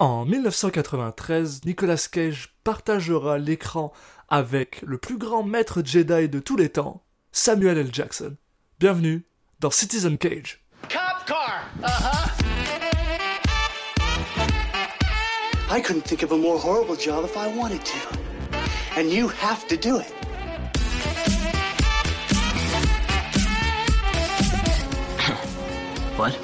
[0.00, 3.92] En 1993, Nicolas Cage partagera l'écran
[4.28, 7.92] avec le plus grand maître Jedi de tous les temps, Samuel L.
[7.92, 8.36] Jackson.
[8.78, 9.26] Bienvenue
[9.58, 10.64] dans Citizen Cage.
[10.82, 11.64] Cop car.
[11.82, 12.28] Uh huh.
[15.68, 17.98] I couldn't think of a more horrible job if I wanted to.
[18.96, 20.14] And you have to do it.
[26.16, 26.38] What?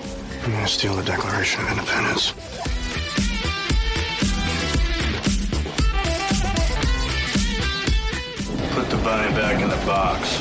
[0.45, 2.35] I'm gonna steal the Declaration of Independence?
[9.05, 10.41] Bunny back in the box.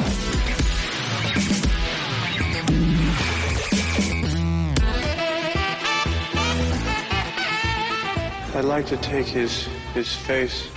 [8.55, 10.69] I'd like to take his his face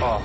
[0.00, 0.22] off.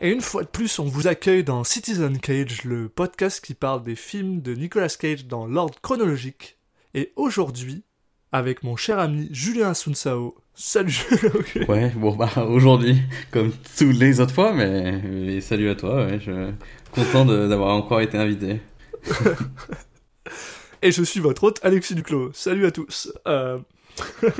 [0.00, 3.84] Et une fois de plus, on vous accueille dans Citizen Cage, le podcast qui parle
[3.84, 6.58] des films de Nicolas Cage dans l'ordre chronologique.
[6.94, 7.84] Et aujourd'hui,
[8.32, 10.34] avec mon cher ami Julien Sunsao.
[10.54, 11.32] Salut Julien
[11.68, 16.20] Ouais, bon bah aujourd'hui, comme toutes les autres fois, mais, mais salut à toi, ouais,
[16.20, 16.52] je suis
[16.92, 18.60] content d'avoir encore été invité.
[20.82, 22.32] Et je suis votre hôte Alexis Duclos.
[22.34, 23.12] Salut à tous.
[23.26, 23.58] Euh,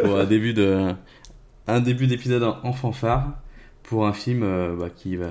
[0.03, 0.93] Pour un début de
[1.67, 3.35] un début d'épisode en en fanfare
[3.85, 5.31] pour un film euh, bah, qui va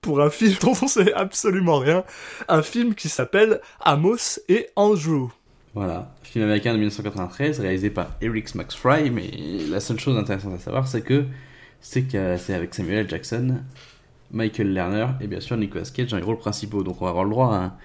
[0.00, 2.04] pour un film dont on sait absolument rien,
[2.48, 5.30] un film qui s'appelle Amos et Andrew.
[5.76, 9.30] Voilà, film américain de 1993 réalisé par Eric Max Fry, mais
[9.68, 11.26] la seule chose intéressante à savoir c'est que
[11.80, 13.10] c'est avec Samuel L.
[13.10, 13.58] Jackson,
[14.30, 16.82] Michael Lerner et bien sûr Nicolas Cage dans les rôles principaux.
[16.82, 17.76] Donc on va avoir le droit à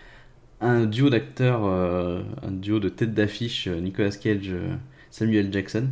[0.62, 4.74] un, duo d'acteurs, euh, un duo de tête d'affiche euh, Nicolas Cage, euh,
[5.10, 5.90] Samuel Jackson.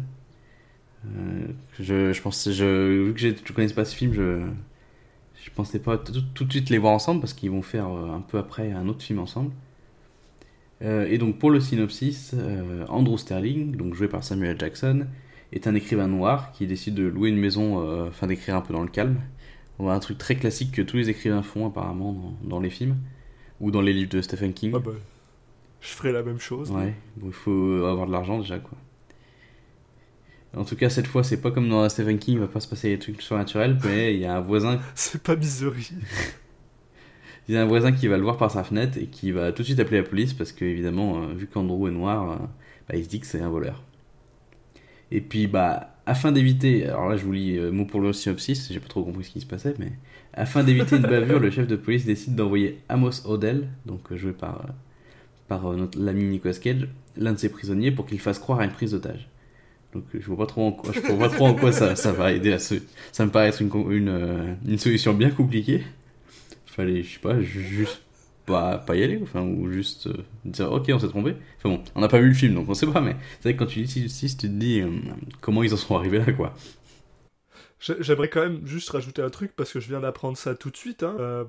[1.80, 4.48] Je, je pense, vu que je connaissais pas ce film, je,
[5.44, 8.38] je pensais pas tout, de suite les voir ensemble parce qu'ils vont faire un peu
[8.38, 9.52] après un autre film ensemble.
[10.82, 15.08] Euh, et donc pour le synopsis, euh, Andrew Sterling, donc joué par Samuel Jackson,
[15.52, 18.74] est un écrivain noir qui décide de louer une maison, euh, afin d'écrire un peu
[18.74, 19.20] dans le calme.
[19.80, 22.70] On va un truc très classique que tous les écrivains font apparemment dans, dans les
[22.70, 22.98] films
[23.60, 24.74] ou dans les livres de Stephen King.
[24.76, 24.92] Ah bah,
[25.82, 26.72] je ferai la même chose.
[26.72, 28.78] Ouais, bon, il faut avoir de l'argent déjà quoi.
[30.58, 32.68] En tout cas, cette fois, c'est pas comme dans Stephen King, il va pas se
[32.68, 35.92] passer des trucs surnaturels, mais il y a un voisin, C'est pas misery.
[37.50, 39.52] il y a un voisin qui va le voir par sa fenêtre et qui va
[39.52, 42.36] tout de suite appeler la police parce que évidemment, euh, vu qu'Andrew est noir, euh,
[42.88, 43.84] bah, il se dit que c'est un voleur.
[45.12, 48.72] Et puis, bah, afin d'éviter, alors là, je vous lis euh, mot pour le synopsis,
[48.72, 49.92] j'ai pas trop compris ce qui se passait, mais
[50.34, 54.64] afin d'éviter une bavure, le chef de police décide d'envoyer Amos Odell, donc joué par
[55.52, 58.92] euh, l'ami Nicolas Cage, l'un de ses prisonniers, pour qu'il fasse croire à une prise
[58.92, 59.28] d'otage.
[59.94, 62.32] Donc je vois pas trop en quoi, je vois pas trop en quoi ça, va
[62.32, 62.76] aider à ce,
[63.12, 65.84] ça me paraît être une solution bien compliquée.
[66.80, 68.02] Fallait, je sais pas, ju- juste
[68.46, 70.14] pas, pas y aller, enfin, ou juste euh,
[70.46, 71.36] dire ok, on s'est trompé.
[71.58, 73.54] Enfin bon, on n'a pas vu le film donc on sait pas, mais c'est vrai
[73.56, 74.90] que quand tu lis justice, tu te dis euh,
[75.42, 76.54] comment ils en sont arrivés là quoi.
[77.80, 80.70] J'ai- J'aimerais quand même juste rajouter un truc parce que je viens d'apprendre ça tout
[80.70, 81.04] de suite.
[81.04, 81.16] hein.
[81.20, 81.46] Euh,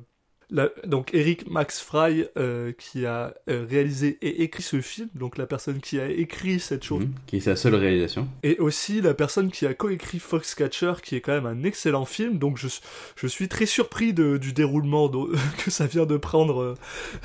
[0.50, 5.38] la- donc Eric Max Fry euh, qui a euh, réalisé et écrit ce film, donc
[5.38, 8.28] la personne qui a écrit cette chose, Mhm, qui est sa seule réalisation.
[8.42, 12.38] et aussi la personne qui a coécrit Foxcatcher, qui est quand même un excellent film.
[12.38, 12.68] Donc je,
[13.16, 15.32] je suis très surpris de- du déroulement de-
[15.64, 16.60] que ça vient de prendre.
[16.60, 16.74] euh.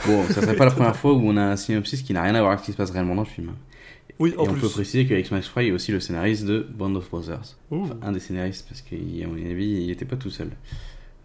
[0.05, 2.35] Bon, ça serait pas la première fois où on a un synopsis qui n'a rien
[2.35, 3.51] à voir avec ce qui se passe réellement dans le film.
[4.17, 4.61] Oui, Et en on plus.
[4.61, 7.57] peut préciser que Alex Max Fry est aussi le scénariste de Band of Brothers.
[7.69, 8.95] Enfin, un des scénaristes, parce qu'à
[9.27, 10.51] mon avis, il n'était pas tout seul.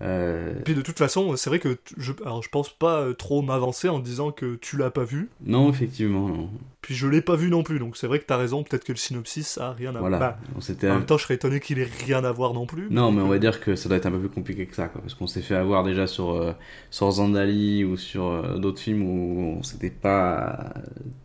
[0.02, 3.42] Euh, Puis de toute façon, c'est vrai que je, alors je pense pas euh, trop
[3.42, 5.28] m'avancer en disant que tu l'as pas vu.
[5.44, 6.48] Non, effectivement, non.
[6.80, 8.92] Puis je l'ai pas vu non plus, donc c'est vrai que t'as raison, peut-être que
[8.92, 10.16] le synopsis a rien à Voilà.
[10.16, 10.34] voir.
[10.56, 10.86] on s'était...
[10.86, 12.86] Bah, en même temps, je serais étonné qu'il ait rien à voir non plus.
[12.90, 14.88] Non, mais on va dire que ça doit être un peu plus compliqué que ça,
[14.88, 16.52] quoi, parce qu'on s'est fait avoir déjà sur, euh,
[16.90, 20.72] sur Zandali ou sur euh, d'autres films où on s'était pas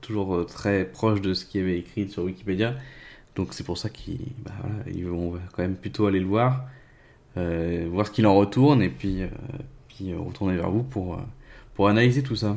[0.02, 2.76] toujours très proche de ce qui avait écrit sur Wikipédia.
[3.38, 6.66] Donc c'est pour ça qu'ils bah, voilà, ils vont- quand même plutôt aller le voir,
[7.36, 9.28] voir ce qu'il en retourne, et puis, euh,
[9.88, 11.22] puis euh, retourner vers vous pour, euh,
[11.74, 12.56] pour analyser tout ça.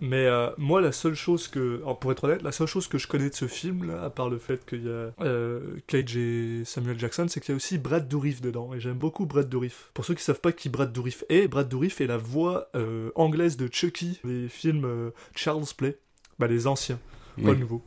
[0.00, 2.98] Mais euh, moi, la seule chose que, alors, pour être honnête, la seule chose que
[2.98, 6.16] je connais de ce film, là, à part le fait qu'il y a euh, Cage
[6.16, 8.72] et Samuel Jackson, c'est qu'il y a aussi Brad Dourif dedans.
[8.74, 9.90] Et j'aime beaucoup Brad Dourif.
[9.94, 13.10] Pour ceux qui savent pas qui Brad Dourif est, Brad Dourif est la voix euh,
[13.16, 15.98] anglaise de Chucky, les films euh, Charles Play,
[16.38, 17.00] bah, les anciens,
[17.42, 17.82] pas le nouveau.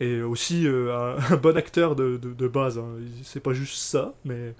[0.00, 2.78] Et aussi euh, un, un bon acteur de, de, de base.
[2.78, 2.96] Hein.
[3.22, 4.54] C'est pas juste ça, mais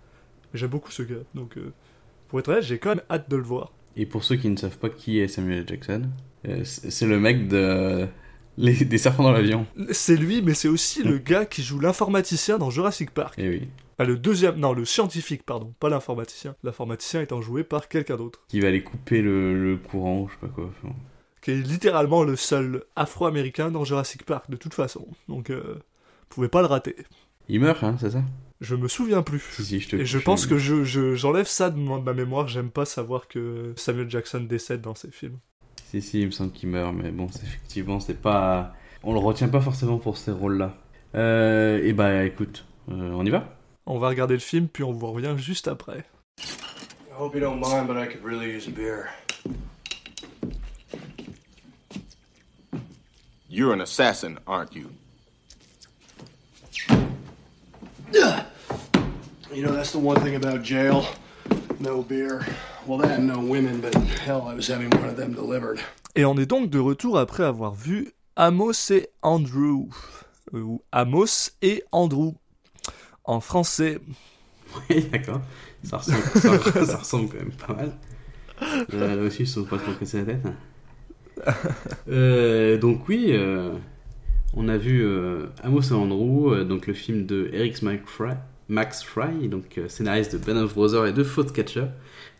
[0.55, 1.23] j'aime beaucoup ce gars.
[1.35, 1.73] Donc, euh,
[2.29, 3.73] pour être honnête, j'ai quand même hâte de le voir.
[3.97, 5.65] Et pour ceux qui ne savent pas qui est Samuel.
[5.67, 6.03] Jackson,
[6.49, 8.07] euh, c'est le mec de
[8.59, 9.67] les, des serpents dans l'avion.
[9.91, 13.39] C'est lui, mais c'est aussi le gars qui joue l'informaticien dans Jurassic Park.
[13.39, 13.69] Et oui.
[13.99, 16.55] Ah, le deuxième, non, le scientifique, pardon, pas l'informaticien.
[16.63, 20.41] L'informaticien étant joué par quelqu'un d'autre, Qui va aller couper le, le courant, je sais
[20.41, 20.71] pas quoi.
[20.83, 20.95] Enfin,
[21.41, 25.07] qui est littéralement le seul afro-américain dans Jurassic Park, de toute façon.
[25.29, 26.97] Donc, euh, vous pouvez pas le rater.
[27.49, 28.23] Il meurt, hein, c'est ça?
[28.61, 29.41] Je me souviens plus.
[29.53, 32.49] Si, si, je te Et je pense que je, je- j'enlève ça de, ma mémoire.
[32.49, 35.39] J'aime pas savoir que Samuel Jackson décède dans ces films.
[35.91, 38.75] Si, si, il me semble qu'il meurt, mais bon, effectivement, c'est pas.
[39.03, 40.75] On le retient pas forcément pour ces rôles-là.
[41.15, 43.57] Euh, et bah, écoute, euh, on y va?
[43.85, 46.05] On va regarder le film, puis on vous revient juste après.
[46.41, 49.05] I hope you don't mind, but I could really use a beer.
[53.49, 54.89] You're an assassin, aren't you?
[58.13, 61.07] You know, that's the one thing about jail.
[61.81, 62.45] No beer.
[62.87, 65.81] Well, that and no women, but hell, I was having one of them delivered.
[66.15, 69.89] Et on est donc de retour après avoir vu Amos et Andrew.
[70.55, 72.33] Euh, Ou Amos et Andrew.
[73.25, 73.99] En français.
[74.91, 75.41] Oui, d'accord.
[75.85, 76.23] Ça ressemble,
[76.73, 77.93] ça, ça ressemble quand même pas mal.
[78.93, 80.47] Euh, là aussi, je ne saurais pas trop casser la tête.
[82.09, 83.73] Euh, donc, oui, euh,
[84.55, 89.49] on a vu euh, Amos et Andrew, euh, donc le film de Eric Max Fry,
[89.49, 91.87] donc euh, scénariste de Ben of Brothers et de Footcatcher,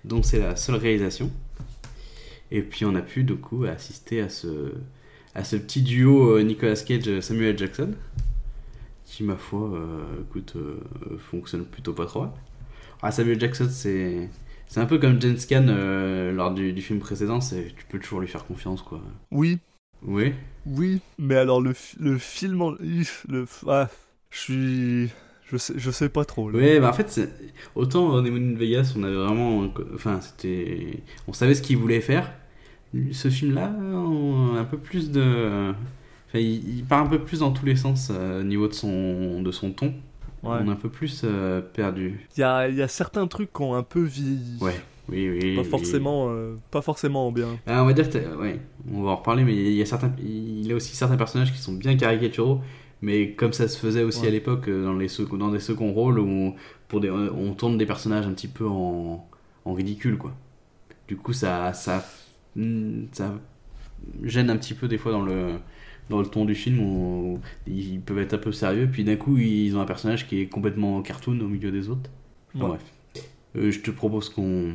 [0.05, 1.31] dont c'est la seule réalisation.
[2.51, 4.73] Et puis, on a pu, du coup, assister à ce,
[5.35, 7.93] à ce petit duo Nicolas Cage-Samuel Jackson
[9.05, 9.71] qui ma foi
[10.21, 10.55] écoute
[11.19, 12.31] fonctionne plutôt pas trop mal.
[13.03, 14.29] Ah, Samuel Jackson c'est
[14.67, 15.67] c'est un peu comme James Caan
[16.33, 19.01] lors du, film précédent tu peux toujours lui faire confiance quoi
[19.31, 19.61] Oui,
[20.03, 20.35] oui
[20.67, 21.01] oui.
[21.19, 22.61] Mais alors, le, le film.
[22.63, 23.89] en- Le, ah,
[24.31, 25.11] je suis.
[25.49, 26.51] Je sais, je sais pas trop.
[26.51, 26.59] là.
[26.59, 27.21] ouais bah en fait
[27.77, 29.65] autant au Honeymoon in Vegas on avait vraiment
[29.95, 32.33] enfin c'était on savait ce qu'il voulait faire
[33.13, 35.73] ce film là on a un peu plus de
[36.29, 38.73] enfin il, il part un peu plus dans tous les sens euh, au niveau de
[38.73, 39.95] son de son ton
[40.43, 40.59] Ouais.
[40.63, 43.63] on est un peu plus euh, perdu Il y a, y a certains trucs qui
[43.63, 44.59] ont un peu vieilli.
[44.61, 44.75] ouais
[45.09, 45.69] oui oui Pas oui.
[45.69, 47.61] forcément, euh, pas forcément bien.
[47.67, 48.07] Ah, on va dire,
[48.41, 48.61] ouais,
[48.93, 51.53] on va en reparler, mais il y a certains, il y a aussi certains personnages
[51.53, 52.61] qui sont bien caricaturaux,
[53.03, 54.29] mais comme ça se faisait aussi Ouais.
[54.29, 55.09] à l'époque euh, dans les
[55.39, 56.55] dans des seconds rôles où
[56.89, 59.27] pour des, on tourne des personnages un petit peu en,
[59.65, 60.35] en ridicule quoi.
[61.09, 62.05] Du coup, ça, ça,
[62.57, 63.33] hmm, ça
[64.25, 65.55] gêne un petit peu des fois dans le
[66.09, 69.37] dans le ton du film où ils peuvent être un peu sérieux, puis d'un coup
[69.39, 72.11] ils ont un personnage qui est complètement cartoon au milieu des autres.
[72.55, 72.71] Enfin, Ouais.
[72.71, 72.85] bref,
[73.57, 74.75] je te propose qu'on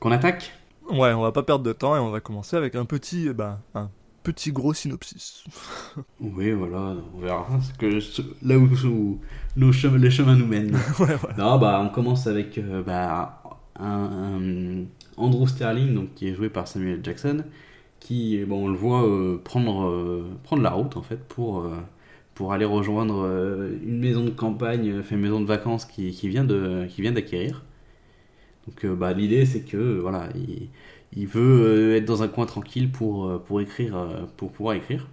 [0.00, 0.52] qu'on attaque.
[0.90, 3.60] Ouais, on va pas perdre de temps et on va commencer avec un petit, ben,
[3.74, 3.90] un
[4.22, 5.44] petit gros synopsis.
[6.20, 9.20] Oui, voilà, on verra ce que, ce- là où, où
[9.56, 10.74] nos chemins, les chemins nous mènent.
[11.00, 11.34] ouais, ouais.
[11.38, 13.42] Non, bah, on commence avec euh, bah,
[13.78, 14.84] un, un
[15.16, 17.44] Andrew Sterling, donc, qui est joué par Samuel Jackson,
[18.00, 21.76] qui, bon, on le voit euh, prendre, euh, prendre la route, en fait, pour, euh,
[22.34, 26.44] pour aller rejoindre euh, une maison de campagne, une maison de vacances qui, qui vient
[26.44, 27.62] de- qui vient d'acquérir.
[28.66, 30.28] Donc, euh, bah, l'idée, c'est que, voilà,
[31.16, 35.08] il, veut euh, être dans un coin tranquille pour, euh, pour écrire, pour pouvoir écrire.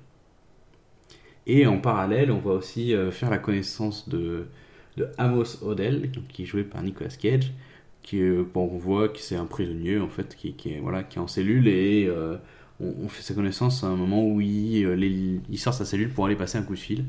[1.48, 4.46] Et en parallèle, on va aussi faire la connaissance de,
[5.18, 7.52] Amos Odell, qui est joué par Nicolas Cage,
[8.04, 8.22] qui
[8.54, 11.68] bon, on voit c'est un prisonnier en fait, qui, est voilà, qui est en cellule
[11.68, 12.08] et
[12.80, 16.60] on, fait sa connaissance à un moment où il sort sa cellule pour aller passer
[16.60, 17.06] un coup de fil.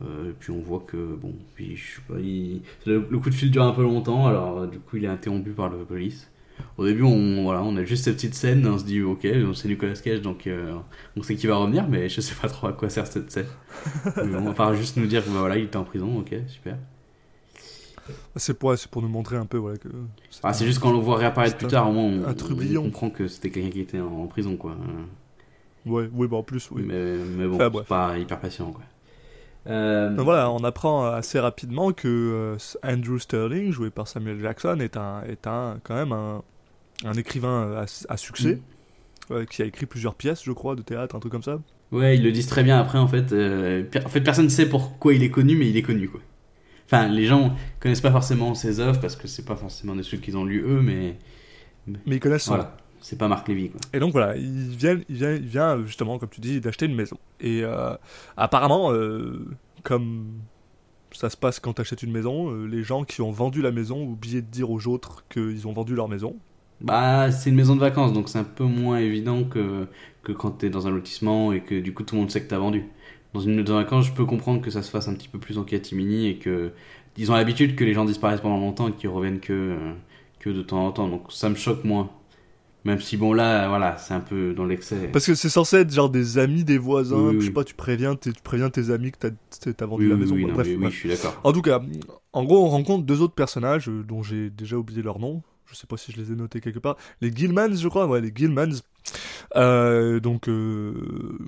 [0.00, 3.28] Euh, et puis on voit que bon, puis je sais pas, il- le, le coup
[3.28, 5.76] de fil dure un peu longtemps, alors euh, du coup il est interrompu par la
[5.84, 6.30] police.
[6.78, 9.68] Au début, on, voilà, on a juste cette petite scène, on se dit ok, c'est
[9.68, 10.74] Nicolas Cage, donc euh,
[11.16, 13.46] on sait qu'il va revenir, mais je sais pas trop à quoi sert cette scène.
[14.24, 16.34] Mais on va pas juste nous dire que bah, voilà, il était en prison, ok,
[16.48, 16.76] super.
[18.36, 19.88] C'est pour, pour nous montrer un peu, voilà, que.
[20.42, 23.28] Ah, c'est juste quand on le voit réapparaître plus tard, au moins on, comprend que
[23.28, 24.76] c'était quelqu'un qui était en, en prison, quoi.
[25.86, 26.82] Ouais, oui, bah en plus, oui.
[26.86, 27.86] Mais, mais bon, Enfin, c'est bref.
[27.88, 28.82] pas hyper patient, quoi.
[29.68, 34.78] Euh, Donc voilà, on apprend assez rapidement que euh, Andrew Sterling, joué par Samuel Jackson,
[34.80, 36.42] est un, est un quand même un,
[37.04, 38.56] un écrivain à, à succès,
[39.30, 39.32] Mm.
[39.34, 41.60] euh, qui a écrit plusieurs pièces, je crois, de théâtre, un truc comme ça.
[41.92, 43.32] Ouais, ils le disent très bien après, en fait.
[43.32, 46.20] euh, en fait, personne ne sait pourquoi il est connu, mais il est connu, quoi.
[46.86, 50.20] Enfin, les gens connaissent pas forcément ses œuvres parce que c'est pas forcément des trucs
[50.22, 51.16] qu'ils ont lus eux, mais
[51.86, 53.80] Mais ils connaissent voilà, c'est pas Marc Lévy, quoi.
[53.92, 56.94] Et donc voilà, il vient, il vient, il vient justement, comme tu dis, d'acheter une
[56.94, 57.18] maison.
[57.40, 57.94] Et euh,
[58.36, 59.44] apparemment, euh,
[59.82, 60.26] comme
[61.10, 63.72] ça se passe quand tu achètes une maison, euh, les gens qui ont vendu la
[63.72, 66.36] maison oublié de dire aux autres qu'ils ont vendu leur maison.
[66.80, 69.86] Bah, c'est une maison de vacances, donc c'est un peu moins évident que,
[70.22, 72.48] que quand t'es dans un lotissement et que du coup tout le monde sait que
[72.48, 72.84] t'as vendu.
[73.34, 75.38] Dans une maison de vacances, je peux comprendre que ça se fasse un petit peu
[75.38, 76.72] plus en catimini et que
[77.16, 79.76] ils ont l'habitude que les gens disparaissent pendant longtemps et qu'ils reviennent que,
[80.38, 82.10] que de temps en temps, donc ça me choque moins.
[82.84, 85.08] Même si bon là, voilà, c'est un peu dans l'excès.
[85.12, 87.62] Parce que c'est censé être genre des amis des voisins, Oui, oui, je sais pas,
[87.62, 90.34] tu préviens, tes- tu préviens tes amis que t'as as vendu la maison.
[90.36, 91.40] non, Bref, je suis d'accord.
[91.44, 91.80] En tout cas,
[92.32, 95.42] en gros, on rencontre deux autres personnages euh, dont j'ai déjà oublié leur nom.
[95.66, 96.96] Je sais pas si je les ai notés quelque part.
[97.20, 98.06] Les Gilmans, je crois.
[98.06, 98.80] Ouais, les Gilmans.
[99.56, 101.38] Euh, donc, euh,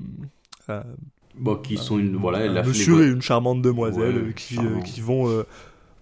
[0.70, 0.82] euh,
[1.36, 2.16] Bon, qui sont une.
[2.16, 4.80] Voilà, la monsieur les- et une charmante demoiselle Ouais, qui, charmant.
[4.82, 5.44] qui vont.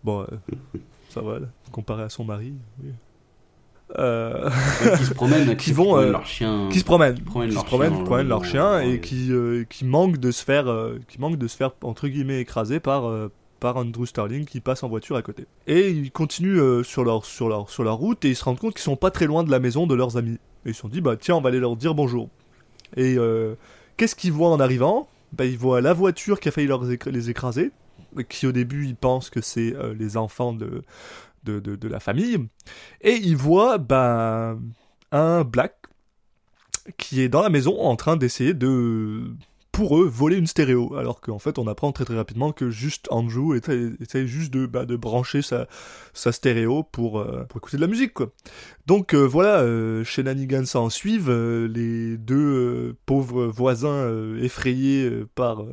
[0.05, 0.27] bon,
[1.09, 1.39] ça va,
[1.73, 2.53] comparé à son mari.
[2.85, 2.91] oui.
[3.99, 4.49] Euh,
[4.85, 6.69] Ouais, qui se promènent, qui vont, promènent euh, leur chien.
[6.73, 9.01] qui se promènent, Qui promènent qui se leur promènent, chien promènent le- leur chien et
[9.01, 12.41] qui, euh, qui manquent de se faire, euh, qui manquent de se faire entre guillemets
[12.41, 13.31] écraser par euh,
[13.61, 15.47] par Andrew Sterling qui passe en voiture à côté.
[15.67, 18.59] Et ils continuent euh, sur leur sur leur sur leur route et ils se rendent
[18.59, 20.39] compte qu'ils sont pas très loin de la maison de leurs amis.
[20.65, 22.29] Et ils se sont dit bah tiens on va aller leur dire bonjour.
[22.97, 23.55] Et euh,
[23.97, 25.07] qu'est-ce qu'ils voient en arrivant?
[25.33, 27.71] Bah ils voient la voiture qui a failli leur les écraser,
[28.29, 30.83] qui au début ils pensent que c'est euh, les enfants de
[31.45, 32.49] de, de, la famille.
[33.01, 34.57] Et ils voient bah,
[35.11, 35.77] un black
[36.99, 39.35] qui est dans la maison en train d'essayer de,
[39.73, 40.95] pour eux, voler une stéréo.
[40.97, 44.85] Alors qu'en fait, on apprend très très rapidement que juste Andrew essaie juste de, bah,
[44.85, 45.67] de brancher sa,
[46.13, 48.31] sa stéréo pour, euh, pour écouter de la musique, quoi.
[48.87, 55.65] Donc euh, voilà, euh, Shenanigans s'en suivent, euh, les deux euh, pauvres voisins effrayés par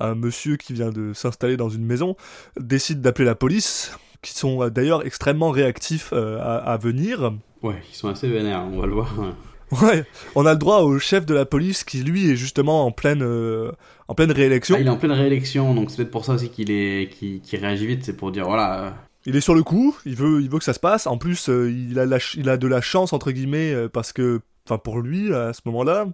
[0.00, 2.16] un monsieur qui vient de s'installer dans une maison
[2.58, 3.92] décident d'appeler la police,
[4.24, 7.32] qui sont euh, d'ailleurs extrêmement réactifs euh, à, à venir.
[7.62, 9.14] Ouais, ils sont assez vénères, on va le voir.
[9.82, 10.04] Ouais,
[10.36, 13.22] on a le droit au chef de la police qui lui est justement en pleine
[13.22, 13.72] euh,
[14.06, 14.76] en pleine réélection.
[14.78, 17.08] Ah, il est en pleine réélection, donc c'est peut-être pour ça aussi qu'il est,
[17.52, 18.80] réagit vite, c'est pour dire voilà.
[18.84, 18.90] euh,
[19.26, 21.08] Il est sur le coup, il veut il veut que ça se passe.
[21.08, 24.40] En plus, euh, il a la il a de la chance entre guillemets parce que
[24.66, 26.06] enfin pour lui à ce moment-là,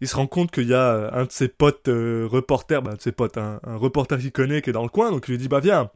[0.00, 2.94] il se rend compte qu'il y a euh, un de ses potes euh, reporters, bah,
[2.94, 5.38] de ses potes, un, reporter qu'il connaît qui est dans le coin, donc il lui
[5.38, 5.90] dit bah viens,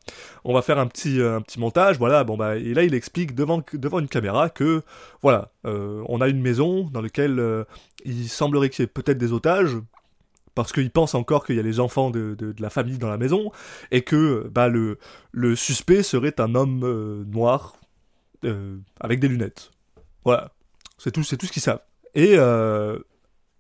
[0.45, 2.95] on va faire un petit euh, un petit montage, voilà, bon bah et là il
[2.95, 4.83] explique devant devant une caméra que
[5.23, 7.67] voilà, on a une maison dans laquelle
[8.05, 9.76] il semblerait qu'il y ait peut-être des otages.
[10.57, 13.17] Parce qu'il pense encore qu'il y a les enfants de, de, la famille dans la
[13.17, 13.52] maison,
[13.93, 14.99] et que bah, le,
[15.31, 17.76] le suspect serait un homme noir
[18.99, 19.71] avec des lunettes.
[20.25, 20.50] Voilà,
[20.99, 21.81] c'est tout, c'est tout ce qu'ils savent.
[22.14, 22.99] Et euh,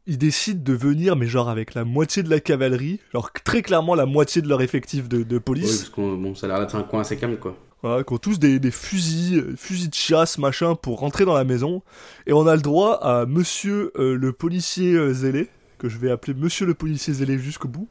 [0.06, 3.94] ils décident de venir, mais genre avec la moitié de la cavalerie, genre très clairement
[3.94, 6.60] la moitié de leur effectif de, de Oui, police, parce que bon, ça a l'air
[6.60, 7.56] d'être un coin assez calme, quoi.
[7.82, 11.34] voilà, qui ont tous des, des fusils, euh, fusils de chasse, machin, pour rentrer dans
[11.34, 11.82] la maison.
[12.26, 16.10] Et on a le droit à monsieur euh, le policier euh, zélé, que je vais
[16.10, 17.88] appeler monsieur le policier zélé jusqu'au bout,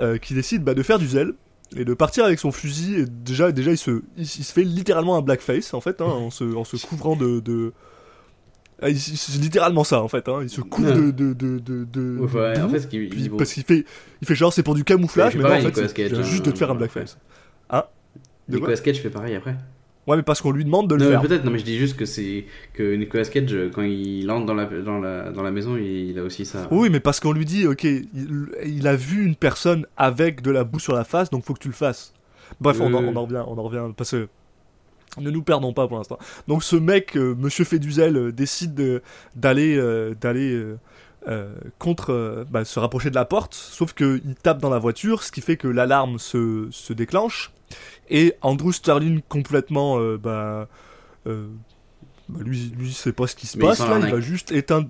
[0.00, 1.32] euh, qui décide bah, de faire du zèle
[1.76, 2.96] et de partir avec son fusil.
[2.96, 6.04] Et déjà, déjà il, se, il, il se fait littéralement un blackface, en fait, hein,
[6.06, 7.40] en, se, en se couvrant de...
[7.40, 7.72] de...
[8.82, 10.38] Ah, il- il- C'est littéralement ça en fait, hein.
[10.42, 13.08] il se couvre de, de, de, de, de- Ouais, de en boue, fait, ce qu'il-
[13.08, 13.84] puis- il- parce qu'il fait,
[14.22, 16.22] il fait genre c'est pour du camouflage, Il mais non, en fait c'est il vient
[16.22, 17.18] juste hein, de te faire un blackface.
[17.70, 17.84] Hein
[18.48, 19.54] De Nicolas Cage fait pareil après.
[20.06, 21.22] Ouais, mais parce qu'on lui demande de le Non, mais faire.
[21.22, 24.54] peut-être, non, mais je dis juste que c'est que Nicolas Cage, quand il entre dans
[24.54, 26.66] la, dans la, dans la maison, il, il a aussi ça.
[26.70, 28.06] Oui, mais parce qu'on lui dit, ok, il,
[28.64, 31.60] il a vu une personne avec de la boue sur la face, donc faut que
[31.60, 32.12] tu le fasses.
[32.60, 33.10] Bref, on, en, Euh.
[33.12, 34.26] on en revient, on en revient, parce que
[35.18, 36.18] ne nous perdons pas pour l'instant.
[36.48, 39.02] Donc ce mec, euh, Monsieur Féduzel, euh, décide de-
[39.34, 40.64] d'aller, euh, d'aller
[41.28, 45.22] euh, contre, bah, se rapprocher de la porte, sauf que il tape dans la voiture,
[45.22, 47.52] ce qui fait que l'alarme se, se déclenche,
[48.08, 50.68] et Andrew Sterling complètement, bah,
[51.26, 51.32] bah,
[52.44, 54.88] lui, lui, sait pas ce qui se Mais passe là, il va juste éteindre.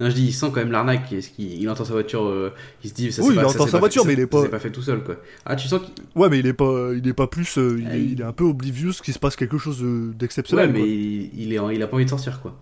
[0.00, 1.12] Non, je dis, il sent quand même l'arnaque.
[1.12, 3.54] Est-ce qu'il il entend sa voiture, euh, il se dit, ça Oui, il pas, ça
[3.60, 5.16] entend sa voiture, fait- mais il est pas- pas fait tout seul, quoi.
[5.44, 5.92] Ah, tu sens qu'il.
[6.20, 8.20] Ouais, mais il est pas, il est pas plus, euh, il, Ah, est, il- il
[8.20, 10.70] est un peu oblivious qu'il se passe quelque chose euh, Ouais, d'exceptionnel.
[10.72, 10.88] mais quoi.
[10.88, 12.58] il, il, est, en- il a pas envie de sortir, quoi.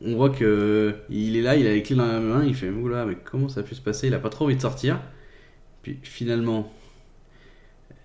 [0.00, 2.70] On voit que il est là, il a les clés dans la main, il fait,
[2.70, 4.06] oula, mais comment ça a pu se passer?
[4.06, 5.00] Il a pas trop envie de sortir.
[5.82, 6.72] Puis finalement,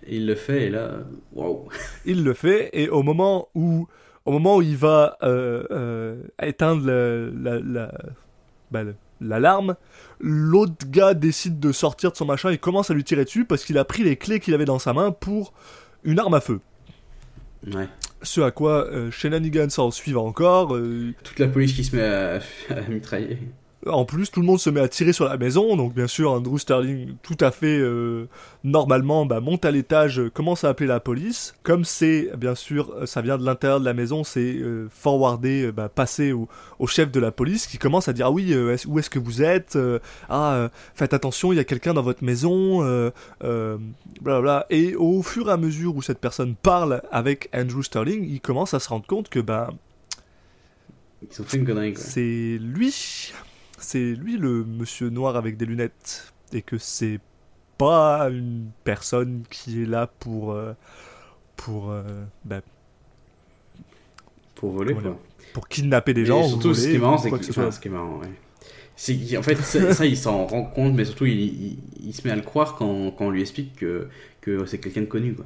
[0.07, 0.99] il le fait, et là,
[1.33, 1.67] waouh.
[2.05, 3.87] Il le fait, et au moment où,
[4.25, 7.59] au moment où il va euh, euh, éteindre le- la,
[8.71, 9.75] la, le- l'alarme,
[10.19, 13.63] l'autre gars décide de sortir de son machin et commence à lui tirer dessus parce
[13.63, 15.53] qu'il a pris les clés qu'il avait dans sa main pour
[16.03, 16.59] une arme à feu.
[17.73, 17.87] Ouais.
[18.23, 20.75] Ce à quoi euh, Shenanigans s'en suivent encore.
[20.75, 22.39] euh, Toute la police qui se met à,
[22.75, 23.37] à mitrailler.
[23.87, 26.31] En plus, tout le monde se met à tirer sur la maison, donc bien sûr,
[26.31, 28.27] Andrew Sterling, tout à fait euh,
[28.63, 31.55] normalement, bah, monte à l'étage, euh, commence à appeler la police.
[31.63, 35.71] Comme c'est, bien sûr, euh, ça vient de l'intérieur de la maison, c'est euh, forwardé,
[35.71, 36.47] bah, passé au,
[36.77, 39.17] au chef de la police qui commence à dire ah oui, euh, où est-ce que
[39.17, 39.75] vous êtes
[40.29, 42.81] Ah, faites attention, il y a quelqu'un dans votre maison,
[44.21, 44.67] blablabla.
[44.69, 48.75] Et au fur et à mesure où cette personne parle avec Andrew Sterling, il commence
[48.75, 49.71] à se rendre compte que bah,
[51.23, 52.03] Ils ont fait une connerie, quoi.
[52.03, 53.31] c'est lui,
[53.83, 57.19] c'est lui le monsieur noir avec des lunettes, et que c'est
[57.77, 60.73] pas une personne qui est là pour euh,
[61.55, 62.03] pour euh,
[62.45, 62.61] bah,
[64.55, 65.19] Pour voler, quoi.
[65.53, 66.45] pour kidnapper des gens.
[66.45, 67.71] ou surtout, ce voler, qui est marrant, c'est que, que ce soit.
[67.71, 68.31] ce qui est marrant, ouais.
[68.95, 72.27] C'est qu'en fait, ça, ça, il s'en rend compte, mais surtout, il, il, il se
[72.27, 74.07] met à le croire quand, quand on lui explique que,
[74.41, 75.45] que c'est quelqu'un de connu, quoi.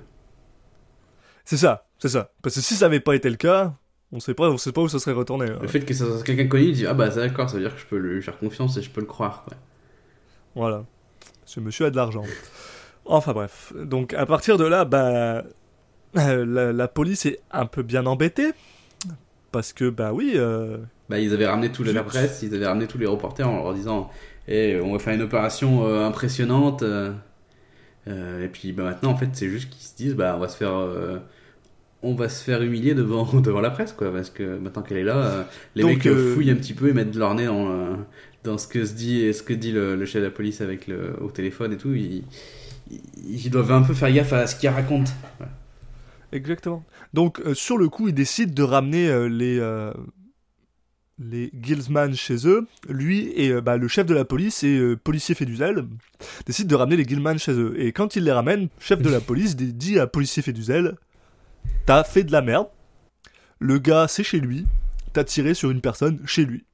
[1.46, 2.34] C'est ça, c'est ça.
[2.42, 3.78] Parce que si ça avait pas été le cas,
[4.16, 5.46] on sait pas, on sait pas où ça serait retourné.
[5.50, 5.60] hein.
[5.62, 7.62] Le fait que ça soit quelqu'un connu, il dit Ah bah c'est d'accord, ça veut
[7.64, 9.56] dire que je peux lui faire confiance et je peux le croire, quoi.
[10.56, 10.86] Voilà.
[11.46, 12.24] Ce monsieur a de l'argent.
[13.06, 13.74] Enfin bref.
[13.76, 15.44] Donc à partir de là, bah,
[16.18, 18.52] euh, la, la police est un peu bien embêtée.
[19.52, 22.88] Parce que, bah oui, euh, Bah, ils avaient ramené toute la presse, ils avaient ramené
[22.88, 24.10] tous les reporters en leur disant
[24.48, 26.84] Eh, on va faire une opération euh, impressionnante.
[26.84, 27.14] euh,
[28.08, 30.58] et puis bah, maintenant, en fait, c'est juste qu'ils se disent bah, on va se
[30.58, 30.74] faire.
[32.06, 35.04] On va se faire humilier devant, devant la presse, quoi, parce que maintenant qu'elle est
[35.04, 35.44] là, euh,
[35.76, 37.96] les Donc, mecs euh, euh, fouillent un petit peu et mettent leur nez dans, euh,
[38.44, 40.88] dans ce que se dit, ce que dit le, le chef de la police avec
[40.88, 41.94] le, au téléphone et tout.
[41.94, 42.24] Ils,
[43.28, 45.12] ils, doivent un peu faire gaffe à ce qu'ils racontent.
[45.38, 45.52] Voilà.
[46.32, 46.84] Exactement.
[47.14, 49.60] Donc, sur le coup, ils décident de ramener les,
[51.20, 52.68] les Gilsman chez eux.
[52.90, 55.86] Lui et euh, bah, le chef de la police et euh, policier fait du zèle
[56.46, 57.74] décident de ramener les Gilman chez eux.
[57.78, 60.96] Et quand ils les ramènent, chef de la police dit- à policier fait du zèle
[61.86, 62.68] T'as fait de la merde.
[63.60, 64.66] Le gars, c'est chez lui.
[65.14, 66.66] T'as tiré sur une personne chez lui.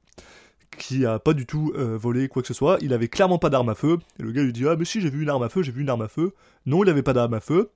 [0.78, 2.78] Qui a pas du tout euh, volé quoi que ce soit.
[2.80, 3.98] Il avait clairement pas d'arme à feu.
[4.18, 5.72] Et le gars lui dit Ah, mais si, j'ai vu une arme à feu, j'ai
[5.72, 6.32] vu une arme à feu.
[6.66, 7.70] Non, il avait pas d'arme à feu.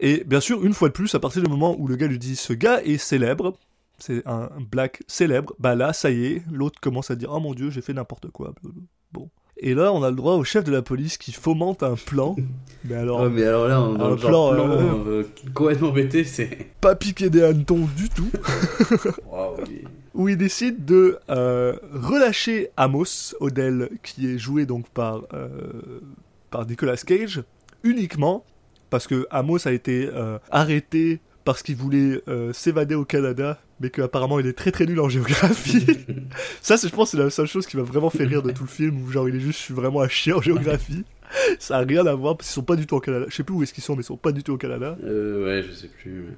[0.00, 2.18] Et bien sûr, une fois de plus, à partir du moment où le gars lui
[2.18, 3.56] dit ce gars est célèbre,
[3.98, 7.54] c'est un black célèbre, bah là, ça y est, l'autre commence à dire oh mon
[7.54, 8.54] dieu, j'ai fait n'importe quoi.
[9.58, 12.36] Et là, on a le droit au chef de la police qui fomente un plan.
[12.84, 15.90] Mais alors, Oh, mais alors là, on, dans un genre plan, plan, euh, euh, complètement
[15.90, 16.68] bêté, c'est.
[16.80, 18.28] pas piquer des hannetons du tout,
[19.68, 19.84] est-
[20.14, 25.48] où il décide de euh, relâcher Amos Odell, qui est joué donc par, euh,
[26.50, 27.42] par Nicolas Cage,
[27.82, 28.44] uniquement
[28.88, 33.90] parce que Amos a été euh, arrêté parce qu'il voulait euh, s'évader au Canada, mais
[33.90, 35.86] qu'apparemment il est très très nul en géographie.
[36.62, 38.68] Ça, je pense, c'est la seule chose qui m'a vraiment fait rire de tout le
[38.68, 41.04] film, où genre il est juste je suis vraiment à chier en géographie.
[41.58, 43.26] Ça a rien à voir, parce qu'ils sont pas du tout au Canada.
[43.28, 44.96] Je sais plus où est-ce qu'ils sont, mais ils sont pas du tout au Canada.
[45.04, 46.10] Euh, ouais, je sais plus.
[46.28, 46.34] mais-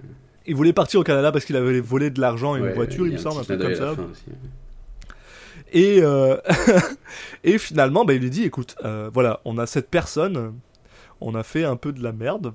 [0.47, 3.07] Il voulait partir au Canada parce qu'il avait volé de l'argent et Ouais, une voiture,
[3.07, 3.95] il me a semble, un truc comme ça.
[5.73, 6.37] Et, euh,
[7.45, 10.54] et finalement, bah, il lui dit, écoute, euh, voilà, on a cette personne,
[11.21, 12.54] on a fait un peu de la merde.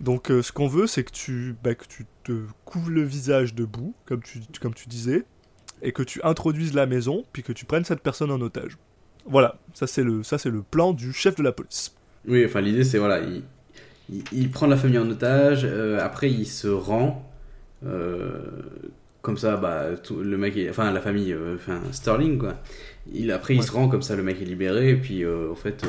[0.00, 2.32] Donc euh, ce qu'on veut, c'est que tu, bah, que tu te
[2.64, 5.24] couvres le visage de boue, comme tu, comme tu disais,
[5.82, 8.78] et que tu introduises la maison, puis que tu prennes cette personne en otage.
[9.26, 11.94] Voilà, ça c'est le, ça c'est le plan du chef de la police.
[12.26, 13.42] Oui, enfin l'idée c'est voilà, il,
[14.10, 17.28] il, il prend la famille en otage, euh, après il se rend,
[17.84, 18.40] euh,
[19.22, 22.54] comme ça, bah, tout, le mec, est- enfin la famille, enfin Sterling quoi.
[23.12, 23.66] Il, après il Ouais.
[23.66, 25.84] se rend comme ça, le mec est libéré, et puis en fait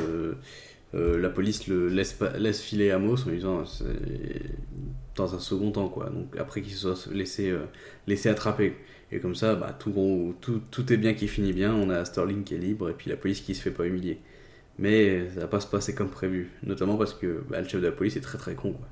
[0.95, 3.63] euh, la police le laisse, laisse filer Amos en disant
[5.15, 6.09] dans un second temps quoi.
[6.09, 7.65] Donc après qu'il soit laissé, euh,
[8.07, 8.75] laissé attraper.
[9.11, 10.35] Et comme ça, bah, tout,
[10.93, 13.41] est bien qui finit bien, on a Sterling qui est libre, et puis la police
[13.41, 14.19] qui se fait pas humilier.
[14.77, 16.51] Mais ça va pas se passer comme prévu.
[16.63, 18.73] Notamment parce que bah, le chef de la police est très très con.
[18.73, 18.87] Quoi.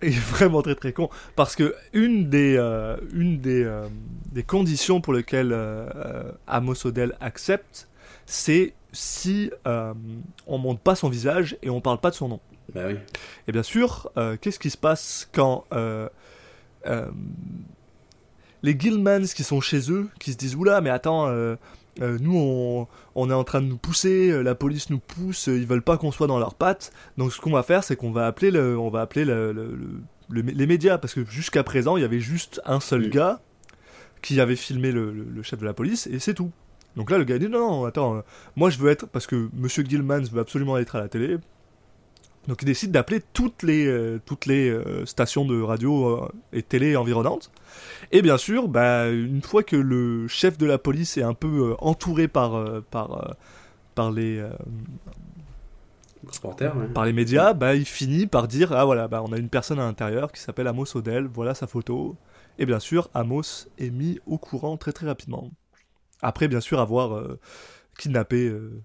[0.00, 1.08] Est vraiment très très con.
[1.34, 3.68] Parce que une des, euh, une des,
[4.32, 5.56] des conditions pour lesquelles
[6.46, 7.88] Amos Odell accepte,
[8.26, 9.92] c'est si euh,
[10.46, 12.40] on monte pas son visage et on parle pas de son nom.
[12.74, 12.94] Bah oui.
[13.46, 16.08] Et bien sûr, euh, qu'est-ce qui se passe quand euh,
[16.86, 17.06] euh,
[18.62, 21.28] les Gilmans qui sont chez eux, qui se disent Oula, mais attends,
[22.00, 25.82] nous on, on est en train de nous pousser, la police nous pousse, ils veulent
[25.82, 26.92] pas qu'on soit dans leurs pattes.
[27.16, 29.74] Donc ce qu'on va faire, c'est qu'on va appeler, le, on va appeler le- le-
[29.76, 33.40] le- le- les médias, parce que jusqu'à présent, il y avait juste un seul gars
[34.22, 36.50] qui avait filmé le chef de la police, et c'est tout.
[36.98, 38.20] Donc là, le gars dit non, non, attends, euh,
[38.56, 41.38] moi je veux être, parce que Monsieur Gilmans veut absolument être à la télé,
[42.48, 46.62] donc il décide d'appeler toutes les, euh, toutes les euh, stations de radio euh, et
[46.62, 47.50] télé environnantes.
[48.10, 51.76] Et bien sûr, bah, une fois que le chef de la police est un peu
[51.78, 53.36] entouré par, par,
[53.94, 54.42] par, les,
[56.26, 56.86] Reporter, ouais.
[56.86, 59.78] par les médias, bah, il finit par dire Ah voilà, bah, on a une personne
[59.78, 62.16] à l'intérieur qui s'appelle Amos Odell, voilà sa photo.
[62.58, 65.50] Et bien sûr, Amos est mis au courant très très rapidement.
[66.22, 67.38] Après, bien sûr, avoir euh,
[67.98, 68.82] kidnappé euh,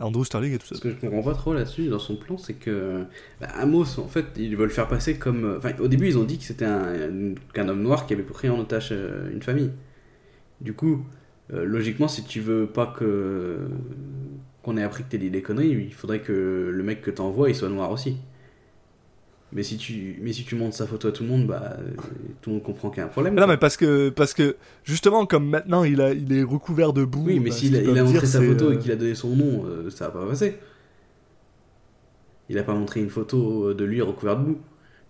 [0.00, 0.76] Andrew Sterling et tout ça.
[0.76, 3.04] Ce que je comprends pas trop là-dessus, dans son plan, c'est que
[3.40, 5.44] bah, Amos, en fait, ils veulent le faire passer comme.
[5.44, 8.48] euh, Enfin, au début, ils ont dit que c'était un, homme noir qui avait pris
[8.48, 9.72] en otage une famille.
[10.60, 11.06] Du coup,
[11.48, 13.58] logiquement, si tu veux pas que
[14.62, 17.48] qu'on ait appris que t'es dit des conneries, il faudrait que le mec que t'envoies,
[17.48, 18.18] il soit noir aussi.
[19.52, 21.90] Mais si tu, mais si tu montres sa photo à tout le monde, bah, euh,
[22.40, 23.34] tout le monde comprend qu'il y a un problème.
[23.34, 23.46] Non, quoi.
[23.48, 27.24] mais parce que, parce que justement, comme maintenant il, a, il est recouvert de boue.
[27.26, 28.96] Oui, mais bah, s'il a, il a montré dire, sa photo euh, et qu'il a
[28.96, 30.58] donné son nom, euh, ça va pas passer.
[32.48, 34.58] Il a pas montré une photo de lui recouvert de boue.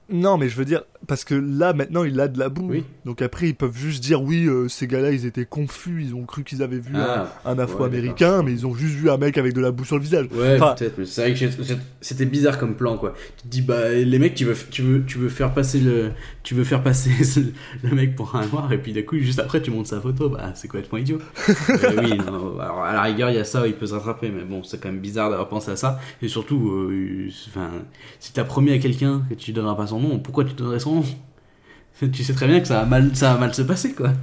[0.09, 2.69] Non, mais je veux dire, parce que là, maintenant, il a de la boue.
[2.71, 2.85] Oui.
[3.05, 6.25] Donc après, ils peuvent juste dire, oui, euh, ces gars-là, ils étaient confus, ils ont
[6.25, 9.17] cru qu'ils avaient vu Ah, un, un ouais, afro-américain, mais ils ont juste vu un
[9.17, 10.27] mec avec de la boue sur le visage.
[10.33, 11.53] Ouais, Enfin, peut-être, mais c'est vrai que
[12.01, 13.15] c'était bizarre comme plan, quoi.
[13.39, 16.11] Tu te dis, bah, les mecs, tu veux, tu veux, tu veux faire passer le,
[16.43, 17.11] tu veux faire passer
[17.83, 20.29] le mec pour un noir, et puis d'un coup, juste après, tu montes sa photo,
[20.29, 21.19] bah, c'est complètement idiot.
[21.71, 24.29] Euh, oui, non, alors, à la rigueur, il y a ça, il peut se rattraper,
[24.31, 25.99] mais bon, c'est quand même bizarre d'avoir pensé à ça.
[26.21, 27.71] Et surtout, euh, enfin,
[28.19, 30.90] si t'as promis à quelqu'un que tu donneras pas son nom, pourquoi tu donnerais son
[32.13, 34.09] Tu sais très bien que ça va mal, ça va mal se passer, quoi.
[34.09, 34.15] Que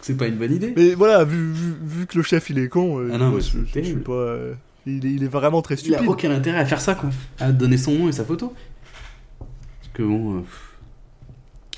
[0.00, 0.72] c'est pas une bonne idée.
[0.76, 3.34] Mais voilà, vu, vu, vu que le chef, il est con, euh, Ah non, moi,
[3.38, 4.02] mais je, c'est je- je suis terrible.
[4.02, 4.12] pas...
[4.12, 4.54] euh,
[4.86, 6.08] il, est, il est vraiment très Il a stupide.
[6.10, 7.10] aucun intérêt à faire ça, quoi.
[7.38, 8.52] À donner son nom et sa photo.
[9.38, 10.38] Parce que bon.
[10.38, 10.40] euh.